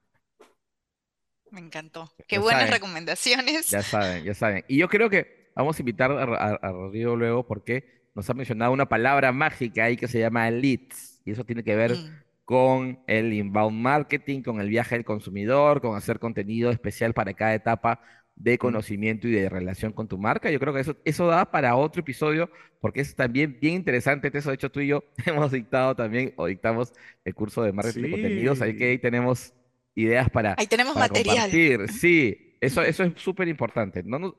Me 1.54 1.60
encantó. 1.60 2.12
Qué 2.26 2.38
buenas 2.38 2.68
recomendaciones. 2.68 3.70
Ya 3.70 3.80
saben, 3.80 4.24
ya 4.24 4.34
saben. 4.34 4.64
Y 4.66 4.76
yo 4.76 4.88
creo 4.88 5.08
que 5.08 5.52
vamos 5.54 5.78
a 5.78 5.82
invitar 5.82 6.10
a, 6.10 6.72
Rodrigo 6.72 7.14
luego 7.14 7.46
porque 7.46 8.08
nos 8.12 8.28
ha 8.28 8.34
mencionado 8.34 8.72
una 8.72 8.88
palabra 8.88 9.30
mágica 9.30 9.84
ahí 9.84 9.96
que 9.96 10.08
se 10.08 10.18
llama 10.18 10.50
leads. 10.50 11.22
Y 11.24 11.30
eso 11.30 11.44
tiene 11.44 11.62
que 11.62 11.76
ver 11.76 11.92
mm. 11.92 12.22
con 12.44 12.98
el 13.06 13.32
inbound 13.32 13.80
marketing, 13.80 14.42
con 14.42 14.60
el 14.60 14.68
viaje 14.68 14.96
del 14.96 15.04
consumidor, 15.04 15.80
con 15.80 15.96
hacer 15.96 16.18
contenido 16.18 16.72
especial 16.72 17.14
para 17.14 17.34
cada 17.34 17.54
etapa 17.54 18.00
de 18.34 18.54
mm. 18.54 18.58
conocimiento 18.58 19.28
y 19.28 19.30
de 19.30 19.48
relación 19.48 19.92
con 19.92 20.08
tu 20.08 20.18
marca. 20.18 20.50
Yo 20.50 20.58
creo 20.58 20.74
que 20.74 20.80
eso, 20.80 20.96
eso 21.04 21.28
da 21.28 21.52
para 21.52 21.76
otro 21.76 22.00
episodio 22.00 22.50
porque 22.80 23.00
es 23.00 23.14
también 23.14 23.58
bien 23.60 23.74
interesante. 23.74 24.28
Eso, 24.34 24.48
de 24.48 24.56
hecho, 24.56 24.72
tú 24.72 24.80
y 24.80 24.88
yo 24.88 25.04
hemos 25.24 25.52
dictado 25.52 25.94
también 25.94 26.34
o 26.34 26.46
dictamos 26.46 26.92
el 27.24 27.32
curso 27.32 27.62
de 27.62 27.72
marketing 27.72 28.02
de 28.02 28.10
contenidos. 28.10 28.60
Ahí 28.60 28.76
que 28.76 28.90
ahí 28.90 28.98
tenemos 28.98 29.54
ideas 29.94 30.30
para, 30.30 30.54
Ahí 30.58 30.66
tenemos 30.66 30.96
material. 30.96 31.50
compartir. 31.50 31.88
Sí, 31.88 32.56
eso, 32.60 32.82
eso 32.82 33.04
es 33.04 33.12
súper 33.16 33.48
importante. 33.48 34.02
No, 34.02 34.36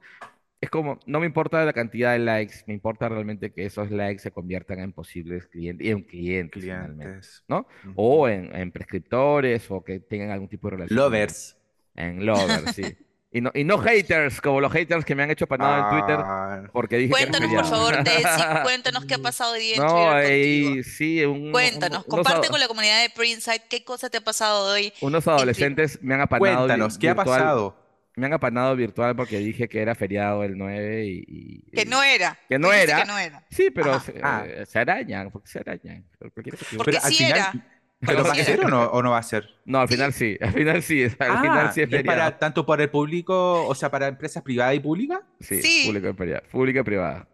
es 0.61 0.69
como, 0.69 0.99
no 1.05 1.19
me 1.19 1.25
importa 1.25 1.63
la 1.63 1.73
cantidad 1.73 2.13
de 2.13 2.19
likes, 2.19 2.63
me 2.67 2.73
importa 2.73 3.07
realmente 3.09 3.51
que 3.51 3.65
esos 3.65 3.91
likes 3.91 4.19
se 4.19 4.31
conviertan 4.31 4.79
en 4.79 4.93
posibles 4.93 5.47
clientes, 5.47 5.85
y 5.85 5.91
en 5.91 6.03
clientes, 6.03 6.63
clientes. 6.63 7.43
¿no? 7.47 7.67
O 7.95 8.27
en, 8.27 8.55
en, 8.55 8.71
prescriptores, 8.71 9.69
o 9.69 9.83
que 9.83 9.99
tengan 9.99 10.31
algún 10.31 10.47
tipo 10.47 10.67
de 10.69 10.77
relación. 10.77 10.97
Lovers. 10.97 11.57
En 11.95 12.25
lovers, 12.25 12.75
sí. 12.75 12.83
Y 13.35 13.41
no, 13.41 13.51
y 13.53 13.65
no 13.65 13.77
haters, 13.79 14.39
como 14.39 14.61
los 14.61 14.71
haters 14.71 15.03
que 15.03 15.13
me 15.13 15.23
han 15.23 15.29
hecho 15.29 15.45
panado 15.45 15.75
en 15.75 15.99
Twitter, 15.99 16.17
ah. 16.23 16.63
porque 16.71 16.95
dije 16.95 17.11
Cuéntanos, 17.11 17.49
que 17.49 17.55
por 17.57 17.65
favor, 17.65 18.01
Desi, 18.01 18.23
cuéntanos 18.63 19.03
qué 19.03 19.15
ha 19.15 19.17
pasado 19.17 19.51
hoy 19.51 19.59
día 19.59 19.75
en 19.75 19.81
no, 19.81 19.89
Twitter 19.89 20.83
Sí, 20.85 21.25
un, 21.25 21.51
Cuéntanos, 21.51 22.05
comparte 22.05 22.47
con 22.47 22.61
la 22.61 22.69
comunidad 22.69 23.01
de 23.01 23.09
Printside 23.09 23.63
qué 23.69 23.83
cosa 23.83 24.09
te 24.09 24.19
ha 24.19 24.21
pasado 24.21 24.71
hoy. 24.71 24.93
Unos 25.01 25.27
adolescentes 25.27 25.99
me 26.01 26.13
han 26.13 26.21
apanado 26.21 26.59
Cuéntanos, 26.59 26.97
¿qué 26.97 27.09
ha 27.09 27.15
pasado? 27.15 27.75
Me 28.15 28.27
han 28.27 28.31
apanado 28.31 28.73
virtual 28.77 29.17
porque 29.17 29.39
dije 29.39 29.67
que 29.67 29.81
era 29.81 29.95
feriado 29.95 30.45
el 30.45 30.57
9 30.57 31.03
y... 31.05 31.69
que 31.73 31.83
no 31.83 32.01
era. 32.01 32.39
Que 32.47 32.57
no 32.57 32.71
era. 32.71 33.01
Que 33.01 33.05
no 33.05 33.19
era. 33.19 33.43
Sí, 33.49 33.69
pero 33.69 33.99
se, 33.99 34.13
ah. 34.23 34.45
se, 34.65 34.79
arañan, 34.79 35.29
porque 35.29 35.49
se 35.49 35.59
arañan. 35.59 36.05
Porque 36.77 37.01
sí 37.01 37.25
era. 37.25 37.51
¿Pero 37.99 38.23
va 38.23 38.31
a 38.31 38.35
ser 38.35 38.65
o 38.65 38.67
no, 38.67 38.83
o 38.83 39.01
no 39.01 39.11
va 39.11 39.19
a 39.19 39.23
ser? 39.23 39.49
No, 39.65 39.79
al 39.79 39.87
final 39.87 40.13
sí, 40.13 40.37
al 40.41 40.53
final 40.53 40.83
sí, 40.83 41.03
al 41.03 41.15
ah, 41.19 41.41
final 41.41 41.73
sí 41.73 41.81
es, 41.81 41.91
¿es 41.91 42.03
para 42.03 42.37
tanto 42.37 42.65
para 42.65 42.83
el 42.83 42.89
público, 42.89 43.65
o 43.65 43.75
sea, 43.75 43.89
para 43.89 44.07
empresas 44.07 44.43
privadas 44.43 44.75
y 44.75 44.79
públicas? 44.79 45.21
Sí, 45.39 45.61
sí. 45.61 45.83
Pública, 45.87 46.09
y 46.09 46.51
pública 46.51 46.79
y 46.79 46.83
privada. 46.83 47.27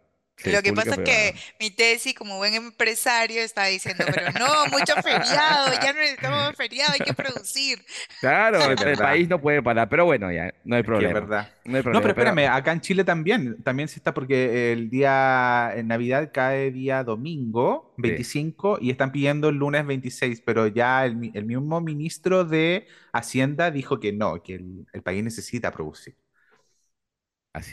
Lo 0.45 0.61
que 0.61 0.73
pasa 0.73 0.95
es 0.95 0.99
que 0.99 1.35
mi 1.59 1.69
tesis, 1.71 2.13
como 2.13 2.37
buen 2.37 2.53
empresario, 2.53 3.41
está 3.41 3.65
diciendo, 3.65 4.03
pero 4.07 4.31
no, 4.39 4.67
mucho 4.67 4.95
feriado, 5.01 5.71
ya 5.81 5.93
no 5.93 5.99
necesitamos 5.99 6.55
feriado, 6.57 6.93
hay 6.93 6.99
que 6.99 7.13
producir. 7.13 7.83
Claro, 8.19 8.59
el, 8.71 8.97
país 8.97 9.29
no 9.29 9.39
puede 9.39 9.61
parar, 9.61 9.89
pero 9.89 10.05
bueno, 10.05 10.31
ya, 10.31 10.53
no 10.63 10.75
hay 10.75 10.83
problema. 10.83 11.09
Es 11.09 11.13
verdad. 11.13 11.53
No, 11.65 11.77
hay 11.77 11.83
problema, 11.83 11.99
no, 11.99 12.01
pero 12.01 12.11
espérame, 12.11 12.51
acá 12.51 12.71
en 12.71 12.81
Chile 12.81 13.03
también, 13.03 13.61
también 13.63 13.87
se 13.87 13.97
está 13.97 14.13
porque 14.13 14.73
el 14.73 14.89
día, 14.89 15.71
en 15.75 15.87
Navidad 15.87 16.31
cae 16.33 16.71
día 16.71 17.03
domingo 17.03 17.93
25 17.97 18.79
y 18.81 18.89
están 18.89 19.11
pidiendo 19.11 19.49
el 19.49 19.55
lunes 19.55 19.85
26, 19.85 20.41
pero 20.41 20.67
ya 20.67 21.05
el, 21.05 21.15
mismo 21.15 21.81
ministro 21.81 22.45
de 22.45 22.87
Hacienda 23.13 23.71
dijo 23.71 23.99
que 23.99 24.11
no, 24.11 24.41
que 24.41 24.55
el 24.55 25.01
país 25.03 25.23
necesita 25.23 25.71
producir 25.71 26.15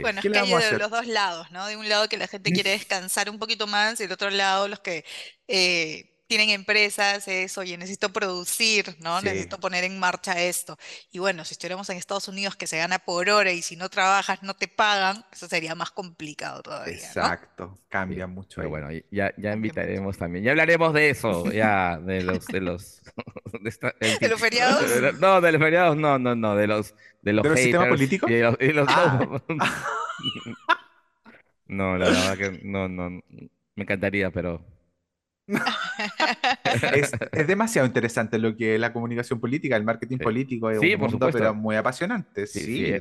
bueno, 0.01 0.21
es 0.21 0.31
que 0.31 0.39
hay 0.39 0.51
de 0.51 0.79
los 0.79 0.91
dos 0.91 1.07
lados, 1.07 1.51
¿no? 1.51 1.67
De 1.67 1.77
un 1.77 1.89
lado 1.89 2.09
que 2.09 2.17
la 2.17 2.27
gente 2.27 2.53
quiere 2.53 2.71
descansar 2.79 3.31
un 3.31 3.39
poquito 3.39 3.67
más 3.67 4.01
y 4.01 4.05
del 4.05 4.13
otro 4.13 4.31
lado 4.31 4.69
los 4.69 4.81
que 4.81 5.05
eh, 5.47 6.18
tienen 6.29 6.51
empresas, 6.51 7.27
eso, 7.27 7.63
oye, 7.63 7.79
necesito 7.79 8.13
producir, 8.13 8.95
¿no? 9.01 9.21
Necesito 9.23 9.59
poner 9.59 9.85
en 9.85 9.99
marcha 9.99 10.39
esto. 10.39 10.77
Y 11.11 11.19
bueno, 11.19 11.43
si 11.47 11.55
estuviéramos 11.55 11.89
en 11.89 11.97
Estados 11.97 12.29
Unidos 12.29 12.55
que 12.55 12.67
se 12.67 12.77
gana 12.77 12.99
por 12.99 13.31
hora 13.31 13.51
y 13.51 13.63
si 13.63 13.77
no 13.77 13.89
trabajas 13.89 14.43
no 14.43 14.55
te 14.55 14.69
pagan, 14.69 15.25
eso 15.33 15.49
sería 15.49 15.75
más 15.75 15.91
complicado 15.91 16.63
todavía. 16.63 16.95
Exacto, 16.95 17.79
cambia 17.89 18.27
mucho. 18.27 18.57
Pero 18.57 18.69
bueno, 18.69 18.89
ya, 19.11 19.33
ya 19.39 19.55
invitaremos 19.55 20.19
también, 20.19 20.45
ya 20.45 20.51
hablaremos 20.51 20.93
de 20.93 21.11
eso, 21.11 21.51
ya, 21.51 21.99
de 21.99 22.23
los, 22.23 22.47
de 22.47 22.61
los, 22.61 23.01
de, 24.21 24.29
los 24.29 24.39
feriados. 24.39 24.85
no, 25.19 25.41
de 25.41 25.53
los 25.53 25.63
feriados, 25.63 25.97
no, 25.97 26.19
no, 26.19 26.35
no, 26.35 26.57
de 26.57 26.67
los, 26.67 26.95
de 27.23 27.33
los, 27.33 27.43
¿De 27.43 27.87
político? 27.89 28.27
Ah. 28.87 29.41
no, 31.69 31.97
la 31.97 32.11
verdad 32.11 32.37
que 32.37 32.61
no, 32.65 32.87
no, 32.87 33.09
me 33.09 33.83
encantaría, 33.83 34.31
pero 34.31 34.78
es, 37.33 37.47
demasiado 37.47 37.87
interesante 37.87 38.39
lo 38.39 38.57
que 38.57 38.75
es 38.75 38.81
la 38.81 38.93
comunicación 38.93 39.41
política, 39.41 39.77
el 39.77 39.85
marketing 39.85 40.19
político, 40.19 40.71
es 40.71 40.79
un 40.79 41.01
mundo, 41.01 41.29
pero 41.33 41.55
muy 41.55 41.77
apasionante. 41.77 42.47
Sí, 42.47 42.93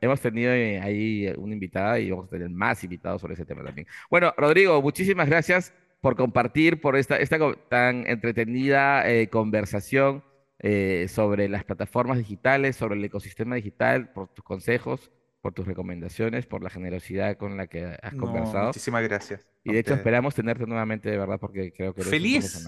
hemos, 0.00 0.20
tenido 0.20 0.52
ahí 0.52 1.32
una 1.36 1.54
invitada 1.54 1.98
y 1.98 2.10
vamos 2.10 2.26
a 2.26 2.30
tener 2.30 2.50
más 2.50 2.82
invitados 2.82 3.20
sobre 3.20 3.34
ese 3.34 3.44
tema 3.44 3.64
también. 3.64 3.86
Bueno, 4.10 4.34
Rodrigo, 4.36 4.80
muchísimas 4.82 5.28
gracias 5.28 5.72
por 6.00 6.16
compartir, 6.16 6.80
por 6.80 6.96
esta, 6.96 7.16
esta 7.16 7.38
tan 7.68 8.06
entretenida 8.06 9.08
eh, 9.08 9.28
conversación 9.28 10.22
eh, 10.60 11.06
sobre 11.08 11.48
las 11.48 11.64
plataformas 11.64 12.18
digitales, 12.18 12.76
sobre 12.76 12.96
el 12.96 13.04
ecosistema 13.04 13.56
digital, 13.56 14.10
por 14.12 14.28
tus 14.28 14.44
consejos 14.44 15.10
por 15.40 15.54
tus 15.54 15.66
recomendaciones, 15.66 16.46
por 16.46 16.62
la 16.62 16.70
generosidad 16.70 17.36
con 17.36 17.56
la 17.56 17.66
que 17.68 17.96
has 18.02 18.14
conversado. 18.14 18.66
Muchísimas 18.66 19.02
gracias. 19.04 19.46
Y 19.68 19.72
de 19.72 19.80
hecho 19.80 19.94
esperamos 19.94 20.34
tenerte 20.34 20.66
nuevamente, 20.66 21.10
de 21.10 21.18
verdad, 21.18 21.38
porque 21.40 21.72
creo 21.72 21.94
que 21.94 22.00
eres 22.02 22.10
Feliz. 22.10 22.66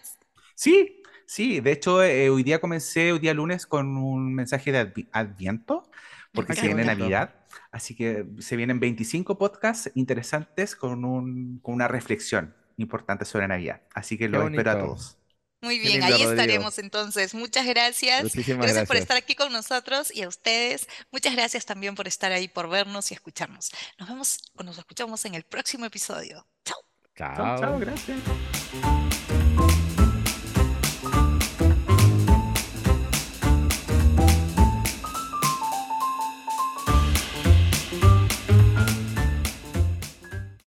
Sí, 0.54 1.02
sí, 1.26 1.60
de 1.60 1.72
hecho 1.72 2.02
eh, 2.02 2.30
hoy 2.30 2.42
día 2.42 2.60
comencé, 2.60 3.12
hoy 3.12 3.18
día 3.18 3.34
lunes, 3.34 3.66
con 3.66 3.96
un 3.96 4.34
mensaje 4.34 4.72
de 4.72 4.92
advi- 4.94 5.08
Adviento, 5.12 5.88
porque 6.34 6.54
se 6.54 6.66
viene. 6.66 6.84
Navidad, 6.84 7.34
así 7.70 7.94
que 7.94 8.26
se 8.38 8.56
vienen 8.56 8.80
25 8.80 9.38
podcasts 9.38 9.90
interesantes 9.94 10.74
con, 10.76 11.04
un, 11.04 11.58
con 11.62 11.74
una 11.74 11.88
reflexión 11.88 12.54
importante 12.76 13.24
sobre 13.24 13.48
Navidad, 13.48 13.82
así 13.94 14.18
que 14.18 14.24
Qué 14.24 14.28
los 14.30 14.44
espero 14.50 14.70
a 14.72 14.78
todos. 14.78 15.18
Muy 15.60 15.76
Qué 15.76 15.88
bien, 15.88 15.92
lindo, 16.00 16.06
ahí 16.06 16.12
Rodrigo. 16.12 16.30
estaremos 16.32 16.78
entonces. 16.78 17.34
Muchas 17.34 17.66
gracias. 17.66 18.22
Muchísimas 18.22 18.66
Gracias 18.66 18.86
por 18.86 18.96
gracias. 18.96 19.02
estar 19.02 19.16
aquí 19.16 19.34
con 19.34 19.52
nosotros 19.52 20.14
y 20.14 20.22
a 20.22 20.28
ustedes. 20.28 20.86
Muchas 21.10 21.34
gracias 21.34 21.66
también 21.66 21.94
por 21.94 22.06
estar 22.06 22.30
ahí, 22.32 22.46
por 22.48 22.68
vernos 22.68 23.10
y 23.10 23.14
escucharnos. 23.14 23.70
Nos 23.98 24.08
vemos 24.08 24.38
o 24.54 24.62
nos 24.62 24.78
escuchamos 24.78 25.24
en 25.24 25.34
el 25.34 25.44
próximo 25.44 25.84
episodio. 25.86 26.46
Chao. 26.64 26.78
Chao, 27.16 27.36
chao, 27.36 27.58
Chao. 27.60 27.78
gracias. 27.80 28.97